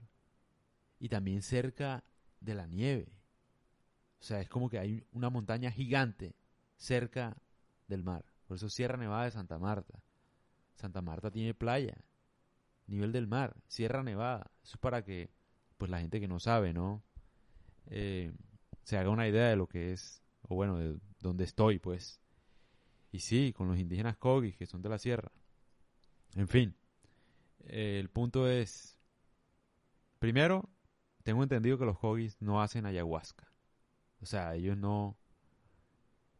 y 1.00 1.08
también 1.08 1.42
cerca 1.42 2.04
de 2.40 2.54
la 2.54 2.66
nieve. 2.66 3.08
O 4.20 4.24
sea, 4.24 4.40
es 4.40 4.48
como 4.48 4.70
que 4.70 4.78
hay 4.78 5.04
una 5.12 5.30
montaña 5.30 5.70
gigante 5.70 6.36
cerca 6.76 7.36
del 7.88 8.04
mar. 8.04 8.24
Por 8.46 8.56
eso 8.56 8.68
Sierra 8.68 8.96
Nevada 8.96 9.24
de 9.24 9.30
Santa 9.32 9.58
Marta. 9.58 10.02
Santa 10.74 11.00
Marta 11.00 11.30
tiene 11.30 11.54
playa, 11.54 11.96
nivel 12.86 13.12
del 13.12 13.26
mar, 13.26 13.56
Sierra 13.66 14.02
Nevada. 14.02 14.50
Eso 14.62 14.74
es 14.74 14.80
para 14.80 15.02
que, 15.02 15.30
pues 15.78 15.90
la 15.90 16.00
gente 16.00 16.20
que 16.20 16.28
no 16.28 16.38
sabe, 16.38 16.72
¿no? 16.72 17.02
Eh, 17.86 18.32
se 18.82 18.98
haga 18.98 19.10
una 19.10 19.26
idea 19.26 19.48
de 19.48 19.56
lo 19.56 19.66
que 19.66 19.92
es, 19.92 20.22
o 20.42 20.54
bueno, 20.54 20.78
de 20.78 20.98
dónde 21.20 21.44
estoy, 21.44 21.78
pues. 21.78 22.20
Y 23.10 23.20
sí, 23.20 23.52
con 23.56 23.68
los 23.68 23.78
indígenas 23.78 24.16
Kogis, 24.16 24.56
que 24.56 24.66
son 24.66 24.82
de 24.82 24.88
la 24.90 24.98
sierra. 24.98 25.32
En 26.34 26.48
fin, 26.48 26.76
el 27.66 28.08
punto 28.08 28.48
es, 28.48 28.98
primero, 30.18 30.68
tengo 31.22 31.42
entendido 31.42 31.78
que 31.78 31.84
los 31.84 31.98
Kogis 31.98 32.40
no 32.40 32.62
hacen 32.62 32.86
ayahuasca. 32.86 33.52
O 34.20 34.26
sea, 34.26 34.54
ellos 34.54 34.76
no... 34.76 35.16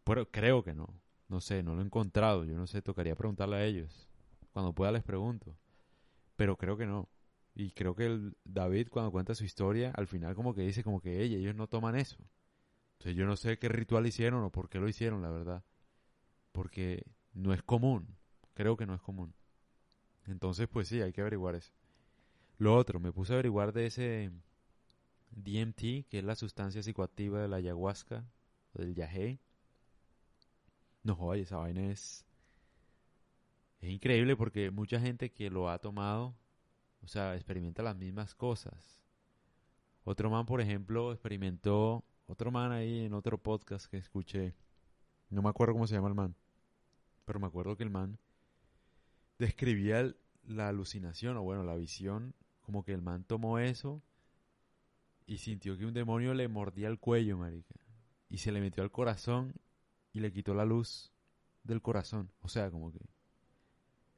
Pero 0.04 0.30
creo 0.30 0.62
que 0.62 0.74
no. 0.74 0.88
No 1.28 1.40
sé, 1.40 1.62
no 1.62 1.74
lo 1.74 1.82
he 1.82 1.84
encontrado. 1.84 2.44
Yo 2.44 2.56
no 2.56 2.66
sé, 2.66 2.82
tocaría 2.82 3.16
preguntarle 3.16 3.56
a 3.56 3.64
ellos. 3.64 4.08
Cuando 4.52 4.72
pueda 4.72 4.92
les 4.92 5.02
pregunto. 5.02 5.56
Pero 6.36 6.56
creo 6.56 6.76
que 6.76 6.86
no. 6.86 7.08
Y 7.54 7.72
creo 7.72 7.94
que 7.94 8.06
el 8.06 8.36
David 8.44 8.88
cuando 8.90 9.10
cuenta 9.10 9.34
su 9.34 9.44
historia, 9.44 9.90
al 9.96 10.06
final 10.06 10.34
como 10.34 10.54
que 10.54 10.60
dice 10.60 10.84
como 10.84 11.00
que 11.00 11.22
ellos 11.22 11.54
no 11.54 11.66
toman 11.66 11.96
eso. 11.96 12.18
Entonces 12.92 13.16
yo 13.16 13.26
no 13.26 13.36
sé 13.36 13.58
qué 13.58 13.68
ritual 13.68 14.06
hicieron 14.06 14.44
o 14.44 14.50
por 14.50 14.68
qué 14.68 14.78
lo 14.78 14.88
hicieron, 14.88 15.22
la 15.22 15.30
verdad. 15.30 15.64
Porque 16.52 17.04
no 17.32 17.52
es 17.52 17.62
común. 17.62 18.16
Creo 18.54 18.76
que 18.76 18.86
no 18.86 18.94
es 18.94 19.00
común. 19.00 19.34
Entonces, 20.26 20.68
pues 20.68 20.88
sí, 20.88 21.00
hay 21.00 21.12
que 21.12 21.20
averiguar 21.20 21.54
eso. 21.54 21.72
Lo 22.58 22.74
otro, 22.74 23.00
me 23.00 23.12
puse 23.12 23.32
a 23.32 23.36
averiguar 23.36 23.72
de 23.72 23.86
ese 23.86 24.30
DMT, 25.30 26.08
que 26.08 26.18
es 26.18 26.24
la 26.24 26.34
sustancia 26.34 26.82
psicoactiva 26.82 27.40
de 27.40 27.48
la 27.48 27.56
ayahuasca 27.56 28.24
o 28.74 28.80
del 28.80 28.94
yagé. 28.94 29.38
No 31.02 31.14
joder, 31.14 31.42
esa 31.42 31.58
vaina 31.58 31.90
es. 31.90 32.24
Es 33.80 33.90
increíble 33.90 34.36
porque 34.36 34.70
mucha 34.70 34.98
gente 34.98 35.30
que 35.30 35.50
lo 35.50 35.70
ha 35.70 35.78
tomado, 35.78 36.34
o 37.02 37.06
sea, 37.06 37.34
experimenta 37.34 37.82
las 37.82 37.96
mismas 37.96 38.34
cosas. 38.34 39.00
Otro 40.04 40.30
man, 40.30 40.46
por 40.46 40.60
ejemplo, 40.60 41.12
experimentó. 41.12 42.04
Otro 42.26 42.50
man 42.50 42.72
ahí 42.72 43.04
en 43.04 43.12
otro 43.12 43.38
podcast 43.38 43.86
que 43.86 43.98
escuché. 43.98 44.54
No 45.30 45.42
me 45.42 45.50
acuerdo 45.50 45.74
cómo 45.74 45.86
se 45.86 45.94
llama 45.94 46.08
el 46.08 46.14
man. 46.14 46.34
Pero 47.24 47.38
me 47.38 47.46
acuerdo 47.46 47.76
que 47.76 47.82
el 47.82 47.90
man 47.90 48.18
describía 49.38 50.14
la 50.44 50.68
alucinación, 50.68 51.36
o 51.36 51.42
bueno, 51.42 51.62
la 51.64 51.76
visión. 51.76 52.34
Como 52.60 52.84
que 52.84 52.92
el 52.92 53.02
man 53.02 53.24
tomó 53.24 53.58
eso 53.58 54.02
y 55.26 55.38
sintió 55.38 55.76
que 55.76 55.86
un 55.86 55.94
demonio 55.94 56.34
le 56.34 56.48
mordía 56.48 56.88
el 56.88 56.98
cuello, 56.98 57.38
marica. 57.38 57.74
Y 58.28 58.38
se 58.38 58.50
le 58.52 58.60
metió 58.60 58.82
al 58.82 58.90
corazón 58.90 59.54
y 60.12 60.20
le 60.20 60.32
quitó 60.32 60.54
la 60.54 60.64
luz 60.64 61.12
del 61.62 61.82
corazón. 61.82 62.30
O 62.40 62.48
sea, 62.48 62.70
como 62.70 62.92
que 62.92 63.00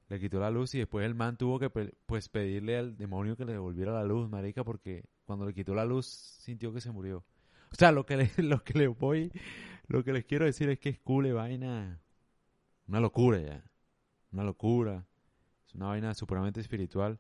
le 0.08 0.20
quitó 0.20 0.40
la 0.40 0.50
luz 0.50 0.74
y 0.74 0.78
después 0.78 1.04
el 1.04 1.14
man 1.14 1.36
tuvo 1.36 1.58
que 1.58 1.68
pues 1.68 2.28
pedirle 2.28 2.78
al 2.78 2.96
demonio 2.96 3.36
que 3.36 3.44
le 3.44 3.52
devolviera 3.52 3.92
la 3.92 4.04
luz, 4.04 4.28
marica, 4.30 4.64
porque 4.64 5.04
cuando 5.24 5.44
le 5.44 5.52
quitó 5.52 5.74
la 5.74 5.84
luz 5.84 6.06
sintió 6.06 6.72
que 6.72 6.80
se 6.80 6.90
murió. 6.90 7.24
O 7.70 7.74
sea, 7.74 7.92
lo 7.92 8.06
que 8.06 8.16
le, 8.16 8.30
lo 8.38 8.64
que 8.64 8.78
le 8.78 8.88
voy, 8.88 9.30
lo 9.86 10.04
que 10.04 10.12
les 10.12 10.24
quiero 10.24 10.46
decir 10.46 10.70
es 10.70 10.78
que 10.78 10.88
es 10.88 10.98
cool 11.00 11.30
vaina, 11.32 12.00
una 12.86 13.00
locura 13.00 13.38
ya, 13.40 13.70
una 14.32 14.44
locura, 14.44 15.06
es 15.66 15.74
una 15.74 15.86
vaina 15.86 16.14
supremamente 16.14 16.60
espiritual 16.60 17.18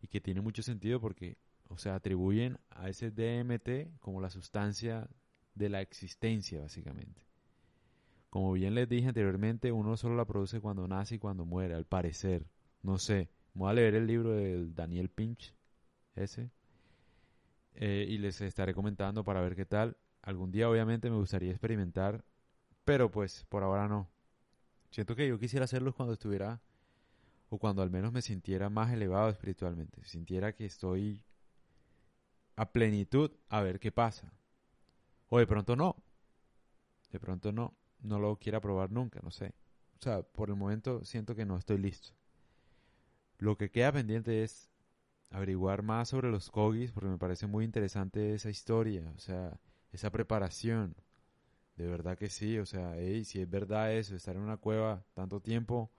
y 0.00 0.08
que 0.08 0.20
tiene 0.20 0.40
mucho 0.40 0.62
sentido 0.62 1.00
porque 1.00 1.36
o 1.72 1.78
sea, 1.78 1.94
atribuyen 1.94 2.58
a 2.70 2.90
ese 2.90 3.10
DMT 3.10 3.98
como 4.00 4.20
la 4.20 4.28
sustancia 4.28 5.08
de 5.54 5.70
la 5.70 5.80
existencia, 5.80 6.60
básicamente. 6.60 7.22
Como 8.28 8.52
bien 8.52 8.74
les 8.74 8.88
dije 8.88 9.08
anteriormente, 9.08 9.72
uno 9.72 9.96
solo 9.96 10.14
la 10.14 10.26
produce 10.26 10.60
cuando 10.60 10.86
nace 10.86 11.14
y 11.14 11.18
cuando 11.18 11.46
muere, 11.46 11.74
al 11.74 11.86
parecer. 11.86 12.46
No 12.82 12.98
sé. 12.98 13.30
Voy 13.54 13.70
a 13.70 13.74
leer 13.74 13.94
el 13.94 14.06
libro 14.06 14.32
de 14.32 14.66
Daniel 14.74 15.08
Pinch, 15.08 15.54
ese, 16.14 16.50
eh, 17.74 18.06
y 18.08 18.18
les 18.18 18.40
estaré 18.42 18.74
comentando 18.74 19.24
para 19.24 19.40
ver 19.40 19.56
qué 19.56 19.64
tal. 19.64 19.96
Algún 20.20 20.50
día, 20.52 20.68
obviamente, 20.68 21.10
me 21.10 21.16
gustaría 21.16 21.50
experimentar, 21.50 22.22
pero 22.84 23.10
pues 23.10 23.46
por 23.48 23.62
ahora 23.62 23.88
no. 23.88 24.11
Siento 24.92 25.16
que 25.16 25.26
yo 25.26 25.38
quisiera 25.38 25.64
hacerlo 25.64 25.94
cuando 25.94 26.12
estuviera, 26.12 26.60
o 27.48 27.58
cuando 27.58 27.80
al 27.80 27.90
menos 27.90 28.12
me 28.12 28.20
sintiera 28.20 28.68
más 28.68 28.92
elevado 28.92 29.30
espiritualmente. 29.30 30.04
Sintiera 30.04 30.54
que 30.54 30.66
estoy 30.66 31.24
a 32.56 32.70
plenitud 32.70 33.30
a 33.48 33.62
ver 33.62 33.80
qué 33.80 33.90
pasa. 33.90 34.34
O 35.30 35.38
de 35.38 35.46
pronto 35.46 35.76
no. 35.76 35.96
De 37.10 37.18
pronto 37.18 37.52
no. 37.52 37.74
No 38.02 38.18
lo 38.18 38.36
quiera 38.36 38.60
probar 38.60 38.90
nunca, 38.90 39.20
no 39.22 39.30
sé. 39.30 39.54
O 39.98 40.02
sea, 40.02 40.22
por 40.22 40.50
el 40.50 40.56
momento 40.56 41.04
siento 41.06 41.34
que 41.34 41.46
no 41.46 41.56
estoy 41.56 41.78
listo. 41.78 42.10
Lo 43.38 43.56
que 43.56 43.70
queda 43.70 43.92
pendiente 43.92 44.42
es 44.42 44.68
averiguar 45.30 45.82
más 45.82 46.10
sobre 46.10 46.30
los 46.30 46.50
Kogis, 46.50 46.92
porque 46.92 47.08
me 47.08 47.18
parece 47.18 47.46
muy 47.46 47.64
interesante 47.64 48.34
esa 48.34 48.50
historia, 48.50 49.10
o 49.16 49.18
sea, 49.18 49.58
esa 49.90 50.10
preparación. 50.10 50.94
De 51.76 51.86
verdad 51.86 52.18
que 52.18 52.28
sí, 52.28 52.58
o 52.58 52.66
sea, 52.66 52.94
hey, 52.96 53.24
si 53.24 53.40
es 53.40 53.48
verdad 53.48 53.92
eso, 53.92 54.14
estar 54.14 54.36
en 54.36 54.42
una 54.42 54.56
cueva 54.56 55.04
tanto 55.14 55.40
tiempo, 55.40 55.90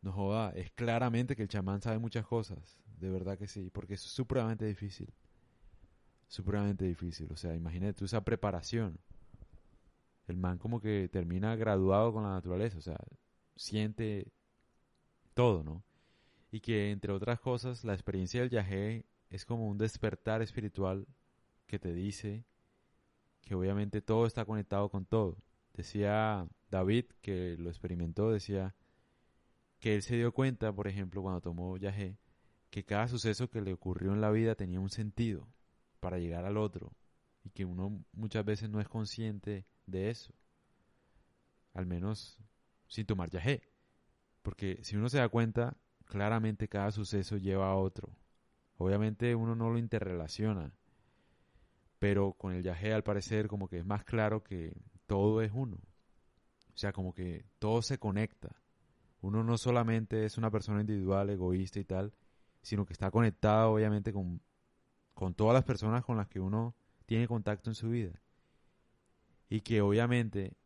no 0.00 0.12
joda, 0.12 0.50
es 0.56 0.70
claramente 0.72 1.36
que 1.36 1.42
el 1.42 1.48
chamán 1.48 1.80
sabe 1.82 1.98
muchas 1.98 2.26
cosas, 2.26 2.78
de 2.98 3.10
verdad 3.10 3.38
que 3.38 3.46
sí, 3.46 3.70
porque 3.70 3.94
es 3.94 4.00
supremamente 4.00 4.64
difícil, 4.64 5.12
supremamente 6.26 6.84
difícil, 6.86 7.30
o 7.32 7.36
sea, 7.36 7.54
imagínate 7.54 7.94
tú 7.94 8.04
esa 8.06 8.24
preparación, 8.24 8.98
el 10.26 10.36
man 10.36 10.58
como 10.58 10.80
que 10.80 11.08
termina 11.12 11.54
graduado 11.56 12.12
con 12.12 12.24
la 12.24 12.30
naturaleza, 12.30 12.78
o 12.78 12.82
sea, 12.82 12.98
siente 13.56 14.32
todo, 15.34 15.62
¿no? 15.62 15.84
Y 16.50 16.60
que 16.60 16.90
entre 16.90 17.12
otras 17.12 17.40
cosas, 17.40 17.84
la 17.84 17.94
experiencia 17.94 18.40
del 18.40 18.50
viaje 18.50 19.06
es 19.30 19.44
como 19.44 19.68
un 19.68 19.78
despertar 19.78 20.42
espiritual 20.42 21.06
que 21.66 21.78
te 21.78 21.92
dice 21.94 22.44
que 23.42 23.54
obviamente 23.54 24.00
todo 24.00 24.26
está 24.26 24.44
conectado 24.44 24.88
con 24.88 25.04
todo. 25.04 25.36
Decía 25.74 26.48
David, 26.70 27.06
que 27.20 27.56
lo 27.58 27.68
experimentó, 27.70 28.30
decía 28.30 28.74
que 29.78 29.96
él 29.96 30.02
se 30.02 30.16
dio 30.16 30.32
cuenta, 30.32 30.72
por 30.72 30.88
ejemplo, 30.88 31.22
cuando 31.22 31.40
tomó 31.40 31.76
yagé, 31.76 32.16
que 32.70 32.84
cada 32.84 33.08
suceso 33.08 33.50
que 33.50 33.60
le 33.60 33.72
ocurrió 33.72 34.12
en 34.12 34.20
la 34.20 34.30
vida 34.30 34.54
tenía 34.54 34.80
un 34.80 34.90
sentido 34.90 35.46
para 36.00 36.18
llegar 36.18 36.44
al 36.44 36.56
otro 36.56 36.92
y 37.44 37.50
que 37.50 37.64
uno 37.64 38.04
muchas 38.12 38.44
veces 38.44 38.70
no 38.70 38.80
es 38.80 38.88
consciente 38.88 39.66
de 39.86 40.10
eso. 40.10 40.32
Al 41.74 41.86
menos 41.86 42.38
sin 42.86 43.06
tomar 43.06 43.30
yagé. 43.30 43.62
Porque 44.42 44.78
si 44.82 44.96
uno 44.96 45.08
se 45.08 45.18
da 45.18 45.28
cuenta, 45.28 45.76
claramente 46.04 46.68
cada 46.68 46.90
suceso 46.90 47.36
lleva 47.36 47.70
a 47.70 47.76
otro. 47.76 48.16
Obviamente 48.76 49.34
uno 49.34 49.54
no 49.54 49.70
lo 49.70 49.78
interrelaciona, 49.78 50.72
pero 52.02 52.32
con 52.32 52.52
el 52.52 52.64
viaje 52.64 52.92
al 52.92 53.04
parecer 53.04 53.46
como 53.46 53.68
que 53.68 53.78
es 53.78 53.86
más 53.86 54.02
claro 54.02 54.42
que 54.42 54.74
todo 55.06 55.40
es 55.40 55.52
uno. 55.54 55.76
O 55.76 56.76
sea, 56.76 56.92
como 56.92 57.14
que 57.14 57.44
todo 57.60 57.80
se 57.80 57.98
conecta. 57.98 58.60
Uno 59.20 59.44
no 59.44 59.56
solamente 59.56 60.24
es 60.24 60.36
una 60.36 60.50
persona 60.50 60.80
individual, 60.80 61.30
egoísta 61.30 61.78
y 61.78 61.84
tal, 61.84 62.12
sino 62.60 62.84
que 62.84 62.92
está 62.92 63.12
conectado 63.12 63.74
obviamente 63.74 64.12
con, 64.12 64.42
con 65.14 65.34
todas 65.34 65.54
las 65.54 65.62
personas 65.62 66.04
con 66.04 66.16
las 66.16 66.26
que 66.26 66.40
uno 66.40 66.74
tiene 67.06 67.28
contacto 67.28 67.70
en 67.70 67.76
su 67.76 67.90
vida. 67.90 68.20
Y 69.48 69.60
que 69.60 69.80
obviamente 69.80 70.56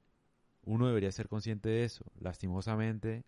uno 0.62 0.87
debería 0.87 1.12
ser 1.12 1.28
consciente 1.28 1.69
de 1.69 1.85
eso. 1.85 2.07
Lastimosamente, 2.19 3.26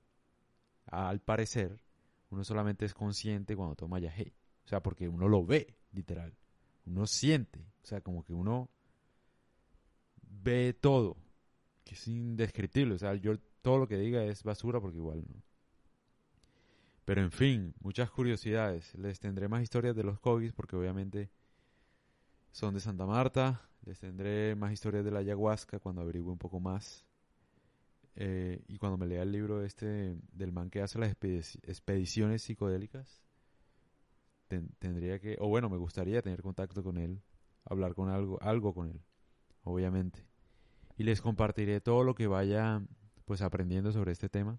al 0.87 1.21
parecer, 1.21 1.85
uno 2.31 2.43
solamente 2.43 2.87
es 2.87 2.95
consciente 2.95 3.55
cuando 3.55 3.77
toma 3.77 3.99
yagé. 3.99 4.33
O 4.65 4.69
sea, 4.69 4.83
porque 4.83 5.11
uno 5.11 5.29
lo 5.29 5.45
ve, 5.45 5.77
literal 5.93 6.35
uno 6.89 7.07
siente, 7.07 7.61
o 7.83 7.87
sea, 7.87 8.01
como 8.01 8.25
que 8.25 8.33
uno 8.33 8.71
ve 10.23 10.73
todo, 10.73 11.17
que 11.85 11.95
es 11.95 12.09
indescriptible, 12.09 12.95
o 12.95 12.99
sea, 12.99 13.15
yo 13.15 13.39
todo 13.63 13.79
lo 13.79 13.89
que 13.89 13.97
diga 13.97 14.25
es 14.25 14.43
basura 14.43 14.81
porque 14.81 14.99
igual 14.99 15.25
no. 15.29 15.43
Pero 17.05 17.23
en 17.23 17.31
fin, 17.31 17.75
muchas 17.81 18.11
curiosidades. 18.11 18.95
Les 18.95 19.19
tendré 19.19 19.49
más 19.49 19.63
historias 19.63 19.97
de 19.97 20.05
los 20.05 20.21
Kogis 20.21 20.53
porque 20.53 20.77
obviamente 20.77 21.31
son 22.53 22.75
de 22.75 22.81
Santa 22.81 23.07
Marta. 23.07 23.63
Les 23.87 23.99
tendré 23.99 24.55
más 24.55 24.73
historias 24.73 25.07
de 25.07 25.11
la 25.11 25.21
ayahuasca 25.21 25.79
cuando 25.79 26.03
averigüe 26.03 26.31
un 26.31 26.39
poco 26.39 26.61
más. 26.61 27.07
Eh, 28.15 28.63
y 28.69 28.77
cuando 28.77 28.99
me 28.99 29.07
lea 29.07 29.23
el 29.23 29.33
libro 29.33 29.65
este 29.65 30.17
del 30.33 30.53
man 30.53 30.69
que 30.69 30.83
hace 30.83 30.99
las 30.99 31.11
expediciones 31.13 32.43
psicodélicas 32.43 33.23
tendría 34.49 35.19
que, 35.21 35.37
o 35.41 35.49
bueno, 35.49 35.69
me 35.69 35.77
gustaría 35.77 36.23
tener 36.23 36.43
contacto 36.43 36.83
con 36.83 36.99
él, 36.99 37.23
hablar 37.65 37.95
con 37.95 38.09
algo, 38.09 38.41
algo 38.43 38.75
con 38.75 38.89
él, 38.89 39.01
obviamente. 39.63 40.27
Y 40.97 41.05
les 41.05 41.21
compartiré 41.21 41.81
todo 41.81 42.03
lo 42.03 42.15
que 42.15 42.27
vaya 42.27 42.83
pues 43.25 43.43
aprendiendo 43.43 43.93
sobre 43.93 44.13
este 44.13 44.29
tema. 44.29 44.59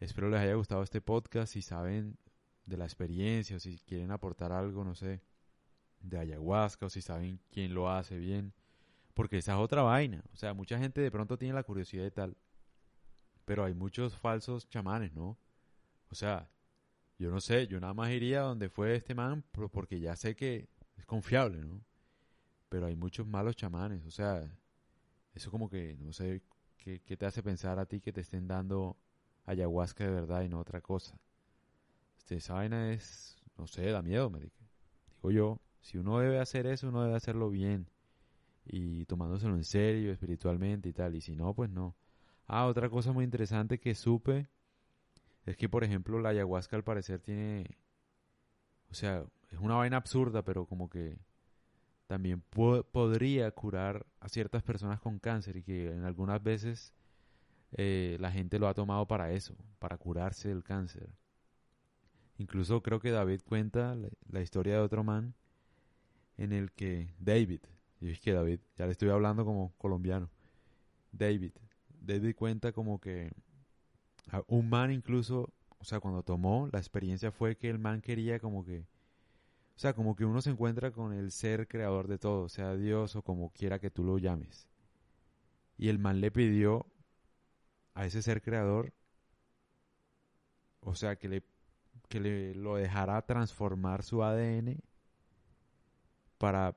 Espero 0.00 0.28
les 0.28 0.40
haya 0.40 0.54
gustado 0.54 0.82
este 0.82 1.00
podcast, 1.00 1.52
si 1.52 1.62
saben 1.62 2.18
de 2.64 2.76
la 2.76 2.84
experiencia 2.84 3.56
o 3.56 3.60
si 3.60 3.78
quieren 3.78 4.10
aportar 4.10 4.52
algo, 4.52 4.84
no 4.84 4.94
sé, 4.94 5.22
de 6.00 6.18
ayahuasca 6.18 6.86
o 6.86 6.90
si 6.90 7.00
saben 7.00 7.40
quién 7.50 7.74
lo 7.74 7.90
hace 7.90 8.18
bien, 8.18 8.52
porque 9.14 9.38
esa 9.38 9.52
es 9.52 9.58
otra 9.58 9.82
vaina, 9.82 10.22
o 10.32 10.36
sea, 10.36 10.52
mucha 10.52 10.78
gente 10.78 11.00
de 11.00 11.10
pronto 11.10 11.38
tiene 11.38 11.54
la 11.54 11.62
curiosidad 11.62 12.02
de 12.02 12.10
tal, 12.10 12.36
pero 13.44 13.64
hay 13.64 13.74
muchos 13.74 14.14
falsos 14.16 14.68
chamanes, 14.68 15.14
¿no? 15.14 15.38
O 16.10 16.14
sea, 16.14 16.50
yo 17.18 17.30
no 17.30 17.40
sé, 17.40 17.66
yo 17.66 17.80
nada 17.80 17.94
más 17.94 18.10
iría 18.10 18.40
donde 18.42 18.68
fue 18.68 18.96
este 18.96 19.14
man 19.14 19.44
porque 19.72 20.00
ya 20.00 20.16
sé 20.16 20.36
que 20.36 20.68
es 20.96 21.06
confiable, 21.06 21.60
¿no? 21.60 21.80
Pero 22.68 22.86
hay 22.86 22.96
muchos 22.96 23.26
malos 23.26 23.56
chamanes, 23.56 24.04
o 24.04 24.10
sea, 24.10 24.50
eso 25.34 25.50
como 25.50 25.68
que, 25.70 25.96
no 26.00 26.12
sé, 26.12 26.42
¿qué, 26.76 26.98
te 26.98 27.26
hace 27.26 27.42
pensar 27.42 27.78
a 27.78 27.86
ti 27.86 28.00
que 28.00 28.12
te 28.12 28.20
estén 28.20 28.46
dando 28.48 28.96
ayahuasca 29.44 30.04
de 30.04 30.10
verdad 30.10 30.42
y 30.42 30.48
no 30.48 30.58
otra 30.60 30.80
cosa? 30.80 31.18
Este, 32.18 32.36
esa 32.36 32.54
vaina 32.54 32.92
es, 32.92 33.42
no 33.56 33.66
sé, 33.66 33.90
da 33.90 34.02
miedo, 34.02 34.30
me 34.30 34.40
digo 34.40 34.56
yo, 35.30 35.60
si 35.80 35.98
uno 35.98 36.18
debe 36.18 36.38
hacer 36.40 36.66
eso, 36.66 36.88
uno 36.88 37.02
debe 37.02 37.16
hacerlo 37.16 37.50
bien 37.50 37.88
y 38.64 39.04
tomándoselo 39.06 39.54
en 39.54 39.64
serio, 39.64 40.12
espiritualmente 40.12 40.88
y 40.88 40.92
tal, 40.92 41.14
y 41.14 41.20
si 41.20 41.36
no, 41.36 41.54
pues 41.54 41.70
no. 41.70 41.94
Ah, 42.46 42.66
otra 42.66 42.88
cosa 42.88 43.12
muy 43.12 43.24
interesante 43.24 43.78
que 43.78 43.94
supe 43.94 44.48
es 45.46 45.56
que, 45.56 45.68
por 45.68 45.84
ejemplo, 45.84 46.20
la 46.20 46.30
ayahuasca 46.30 46.76
al 46.76 46.84
parecer 46.84 47.20
tiene... 47.20 47.78
O 48.90 48.94
sea, 48.94 49.24
es 49.50 49.58
una 49.58 49.76
vaina 49.76 49.96
absurda, 49.96 50.42
pero 50.42 50.66
como 50.66 50.90
que 50.90 51.18
también 52.06 52.40
podría 52.40 53.50
curar 53.50 54.06
a 54.20 54.28
ciertas 54.28 54.62
personas 54.62 55.00
con 55.00 55.18
cáncer 55.18 55.56
y 55.56 55.62
que 55.62 55.90
en 55.90 56.04
algunas 56.04 56.42
veces 56.42 56.92
eh, 57.72 58.16
la 58.20 58.30
gente 58.30 58.58
lo 58.58 58.68
ha 58.68 58.74
tomado 58.74 59.06
para 59.06 59.32
eso, 59.32 59.56
para 59.78 59.98
curarse 59.98 60.48
del 60.48 60.62
cáncer. 60.62 61.08
Incluso 62.38 62.82
creo 62.82 63.00
que 63.00 63.10
David 63.10 63.40
cuenta 63.44 63.96
la, 64.28 64.40
historia 64.40 64.74
de 64.74 64.80
otro 64.80 65.02
man 65.02 65.34
en 66.36 66.52
el 66.52 66.70
que 66.72 67.14
David, 67.18 67.60
y 68.00 68.10
es 68.10 68.20
que 68.20 68.32
David, 68.32 68.60
ya 68.76 68.86
le 68.86 68.92
estoy 68.92 69.08
hablando 69.08 69.44
como 69.44 69.72
colombiano, 69.78 70.30
David, 71.12 71.52
David 72.00 72.36
cuenta 72.36 72.72
como 72.72 73.00
que 73.00 73.32
un 74.48 74.68
man 74.68 74.92
incluso, 74.92 75.52
o 75.78 75.84
sea, 75.84 76.00
cuando 76.00 76.22
tomó, 76.22 76.68
la 76.72 76.78
experiencia 76.78 77.30
fue 77.30 77.56
que 77.56 77.70
el 77.70 77.78
man 77.78 78.00
quería 78.00 78.38
como 78.38 78.64
que, 78.64 78.80
o 78.80 79.78
sea, 79.78 79.94
como 79.94 80.16
que 80.16 80.24
uno 80.24 80.40
se 80.40 80.50
encuentra 80.50 80.90
con 80.90 81.12
el 81.12 81.30
ser 81.30 81.68
creador 81.68 82.08
de 82.08 82.18
todo, 82.18 82.48
sea 82.48 82.74
Dios 82.76 83.16
o 83.16 83.22
como 83.22 83.50
quiera 83.50 83.78
que 83.78 83.90
tú 83.90 84.04
lo 84.04 84.18
llames. 84.18 84.68
Y 85.78 85.88
el 85.88 85.98
man 85.98 86.20
le 86.20 86.30
pidió 86.30 86.86
a 87.94 88.06
ese 88.06 88.22
ser 88.22 88.42
creador, 88.42 88.92
o 90.80 90.94
sea, 90.94 91.16
que 91.16 91.28
le, 91.28 91.42
que 92.08 92.20
le 92.20 92.54
lo 92.54 92.76
dejara 92.76 93.22
transformar 93.22 94.02
su 94.02 94.22
ADN 94.22 94.80
para 96.38 96.76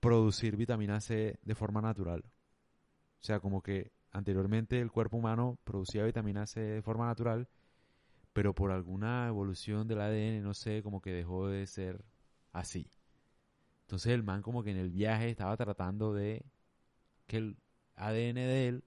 producir 0.00 0.56
vitamina 0.56 1.00
C 1.00 1.38
de 1.42 1.54
forma 1.54 1.80
natural. 1.80 2.24
O 3.20 3.24
sea, 3.24 3.40
como 3.40 3.62
que 3.62 3.92
anteriormente 4.12 4.80
el 4.80 4.90
cuerpo 4.90 5.16
humano 5.16 5.58
producía 5.64 6.04
vitamina 6.04 6.46
C 6.46 6.60
de 6.60 6.82
forma 6.82 7.06
natural, 7.06 7.48
pero 8.32 8.54
por 8.54 8.70
alguna 8.70 9.28
evolución 9.28 9.88
del 9.88 10.00
ADN, 10.00 10.42
no 10.42 10.54
sé, 10.54 10.82
como 10.82 11.00
que 11.00 11.12
dejó 11.12 11.48
de 11.48 11.66
ser 11.66 12.04
así. 12.52 12.90
Entonces 13.82 14.12
el 14.12 14.22
man 14.22 14.42
como 14.42 14.62
que 14.62 14.70
en 14.70 14.76
el 14.76 14.90
viaje 14.90 15.30
estaba 15.30 15.56
tratando 15.56 16.14
de 16.14 16.44
que 17.26 17.38
el 17.38 17.56
ADN 17.96 18.34
de 18.34 18.68
él 18.68 18.84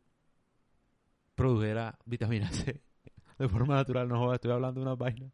produjera 1.35 1.97
vitamina 2.05 2.49
C 2.51 2.81
de 3.37 3.49
forma 3.49 3.75
natural. 3.75 4.07
No 4.07 4.19
jodas, 4.19 4.35
estoy 4.35 4.51
hablando 4.51 4.79
de 4.79 4.85
una 4.85 4.95
vaina. 4.95 5.31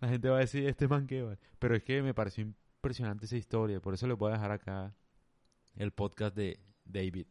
La 0.00 0.08
gente 0.08 0.28
va 0.28 0.36
a 0.36 0.40
decir, 0.40 0.66
este 0.66 0.88
man 0.88 1.06
qué 1.06 1.22
va. 1.22 1.38
Pero 1.58 1.74
es 1.74 1.82
que 1.82 2.02
me 2.02 2.14
pareció 2.14 2.44
impresionante 2.44 3.24
esa 3.24 3.36
historia. 3.36 3.80
Por 3.80 3.94
eso 3.94 4.06
le 4.06 4.14
voy 4.14 4.30
a 4.30 4.34
dejar 4.34 4.50
acá 4.50 4.94
el 5.76 5.92
podcast 5.92 6.36
de 6.36 6.60
David. 6.84 7.26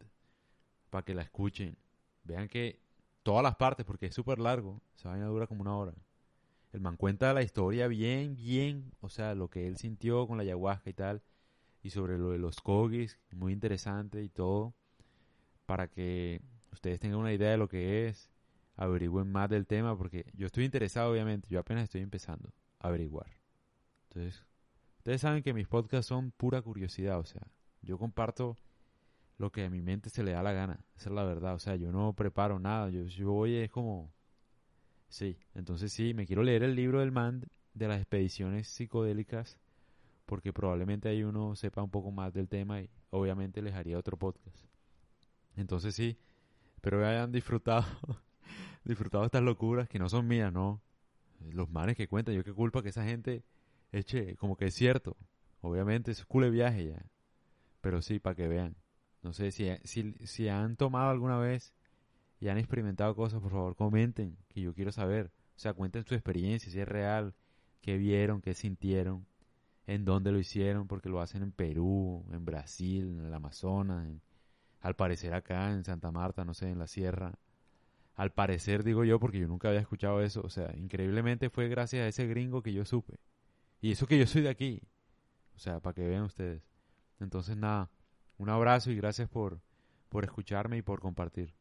Para 0.90 1.04
que 1.04 1.14
la 1.14 1.22
escuchen. 1.22 1.76
Vean 2.26 2.48
que 2.48 2.80
todas 3.22 3.42
las 3.42 3.56
partes, 3.56 3.86
porque 3.86 4.06
es 4.06 4.14
súper 4.14 4.38
largo, 4.38 4.80
esa 4.96 5.10
vaina 5.10 5.26
dura 5.26 5.46
como 5.46 5.62
una 5.62 5.76
hora. 5.76 5.94
El 6.72 6.80
man 6.80 6.96
cuenta 6.96 7.32
la 7.32 7.42
historia 7.42 7.88
bien, 7.88 8.36
bien, 8.36 8.92
o 9.00 9.08
sea, 9.08 9.34
lo 9.34 9.48
que 9.48 9.66
él 9.66 9.78
sintió 9.78 10.26
con 10.26 10.36
la 10.36 10.42
ayahuasca 10.42 10.90
y 10.90 10.92
tal, 10.92 11.22
y 11.82 11.90
sobre 11.90 12.18
lo 12.18 12.30
de 12.30 12.38
los 12.38 12.60
kogis, 12.60 13.18
muy 13.30 13.52
interesante 13.52 14.22
y 14.22 14.28
todo, 14.28 14.74
para 15.64 15.88
que 15.88 16.42
ustedes 16.72 17.00
tengan 17.00 17.18
una 17.20 17.32
idea 17.32 17.50
de 17.50 17.56
lo 17.56 17.68
que 17.68 18.08
es, 18.08 18.30
averigüen 18.76 19.30
más 19.30 19.48
del 19.48 19.66
tema, 19.66 19.96
porque 19.96 20.26
yo 20.34 20.46
estoy 20.46 20.64
interesado, 20.64 21.12
obviamente, 21.12 21.48
yo 21.48 21.60
apenas 21.60 21.84
estoy 21.84 22.02
empezando 22.02 22.52
a 22.80 22.88
averiguar. 22.88 23.30
Entonces, 24.10 24.44
ustedes 24.98 25.20
saben 25.20 25.42
que 25.42 25.54
mis 25.54 25.68
podcasts 25.68 26.08
son 26.08 26.32
pura 26.32 26.60
curiosidad, 26.60 27.18
o 27.18 27.24
sea, 27.24 27.42
yo 27.82 27.98
comparto 27.98 28.56
lo 29.38 29.50
que 29.52 29.64
a 29.64 29.70
mi 29.70 29.82
mente 29.82 30.10
se 30.10 30.22
le 30.22 30.32
da 30.32 30.42
la 30.42 30.52
gana. 30.52 30.84
Esa 30.96 31.10
es 31.10 31.14
la 31.14 31.24
verdad. 31.24 31.54
O 31.54 31.58
sea, 31.58 31.76
yo 31.76 31.92
no 31.92 32.12
preparo 32.14 32.58
nada. 32.58 32.90
Yo, 32.90 33.04
yo 33.04 33.32
voy 33.32 33.56
es 33.56 33.70
como... 33.70 34.12
Sí, 35.08 35.38
entonces 35.54 35.92
sí, 35.92 36.14
me 36.14 36.26
quiero 36.26 36.42
leer 36.42 36.62
el 36.62 36.74
libro 36.74 37.00
del 37.00 37.12
man 37.12 37.44
de 37.74 37.88
las 37.88 37.98
expediciones 38.00 38.68
psicodélicas 38.68 39.58
porque 40.26 40.52
probablemente 40.52 41.08
ahí 41.08 41.22
uno 41.22 41.54
sepa 41.54 41.82
un 41.82 41.90
poco 41.90 42.10
más 42.10 42.34
del 42.34 42.48
tema 42.48 42.80
y 42.82 42.90
obviamente 43.10 43.62
les 43.62 43.74
haría 43.74 43.96
otro 43.96 44.18
podcast. 44.18 44.66
Entonces 45.56 45.94
sí, 45.94 46.18
espero 46.74 46.98
que 46.98 47.06
hayan 47.06 47.32
disfrutado, 47.32 47.86
disfrutado 48.84 49.24
estas 49.24 49.42
locuras 49.42 49.88
que 49.88 49.98
no 49.98 50.08
son 50.08 50.26
mías, 50.26 50.52
¿no? 50.52 50.82
Los 51.52 51.70
manes 51.70 51.96
que 51.96 52.08
cuentan, 52.08 52.34
yo 52.34 52.42
qué 52.42 52.52
culpa 52.52 52.82
que 52.82 52.88
esa 52.88 53.04
gente 53.04 53.44
eche, 53.92 54.36
como 54.36 54.56
que 54.56 54.66
es 54.66 54.74
cierto. 54.74 55.16
Obviamente 55.60 56.10
es 56.10 56.24
cule 56.24 56.50
viaje 56.50 56.88
ya. 56.88 57.06
Pero 57.80 58.02
sí, 58.02 58.18
para 58.18 58.34
que 58.34 58.48
vean. 58.48 58.74
No 59.26 59.32
sé 59.32 59.50
si, 59.50 59.68
si, 59.82 60.14
si 60.24 60.48
han 60.48 60.76
tomado 60.76 61.10
alguna 61.10 61.36
vez 61.36 61.74
y 62.38 62.46
han 62.46 62.58
experimentado 62.58 63.16
cosas, 63.16 63.40
por 63.40 63.50
favor 63.50 63.74
comenten, 63.74 64.36
que 64.48 64.60
yo 64.60 64.72
quiero 64.72 64.92
saber. 64.92 65.32
O 65.56 65.58
sea, 65.58 65.74
cuenten 65.74 66.04
su 66.04 66.14
experiencia, 66.14 66.70
si 66.70 66.78
es 66.78 66.86
real, 66.86 67.34
qué 67.80 67.96
vieron, 67.98 68.40
qué 68.40 68.54
sintieron, 68.54 69.26
en 69.88 70.04
dónde 70.04 70.30
lo 70.30 70.38
hicieron, 70.38 70.86
porque 70.86 71.08
lo 71.08 71.20
hacen 71.20 71.42
en 71.42 71.50
Perú, 71.50 72.24
en 72.30 72.44
Brasil, 72.44 73.16
en 73.18 73.26
el 73.26 73.34
Amazonas, 73.34 74.06
al 74.80 74.94
parecer 74.94 75.34
acá 75.34 75.72
en 75.72 75.82
Santa 75.82 76.12
Marta, 76.12 76.44
no 76.44 76.54
sé, 76.54 76.68
en 76.70 76.78
la 76.78 76.86
sierra. 76.86 77.36
Al 78.14 78.30
parecer 78.30 78.84
digo 78.84 79.02
yo, 79.02 79.18
porque 79.18 79.40
yo 79.40 79.48
nunca 79.48 79.68
había 79.68 79.80
escuchado 79.80 80.22
eso. 80.22 80.40
O 80.44 80.50
sea, 80.50 80.72
increíblemente 80.76 81.50
fue 81.50 81.68
gracias 81.68 82.04
a 82.04 82.08
ese 82.08 82.28
gringo 82.28 82.62
que 82.62 82.72
yo 82.72 82.84
supe. 82.84 83.18
Y 83.80 83.90
eso 83.90 84.06
que 84.06 84.20
yo 84.20 84.26
soy 84.28 84.42
de 84.42 84.50
aquí. 84.50 84.82
O 85.56 85.58
sea, 85.58 85.80
para 85.80 85.94
que 85.94 86.06
vean 86.06 86.22
ustedes. 86.22 86.62
Entonces, 87.18 87.56
nada, 87.56 87.90
un 88.38 88.48
abrazo 88.50 88.90
y 88.90 88.96
gracias 88.96 89.28
por, 89.28 89.60
por 90.08 90.24
escucharme 90.24 90.78
y 90.78 90.82
por 90.82 91.00
compartir. 91.00 91.54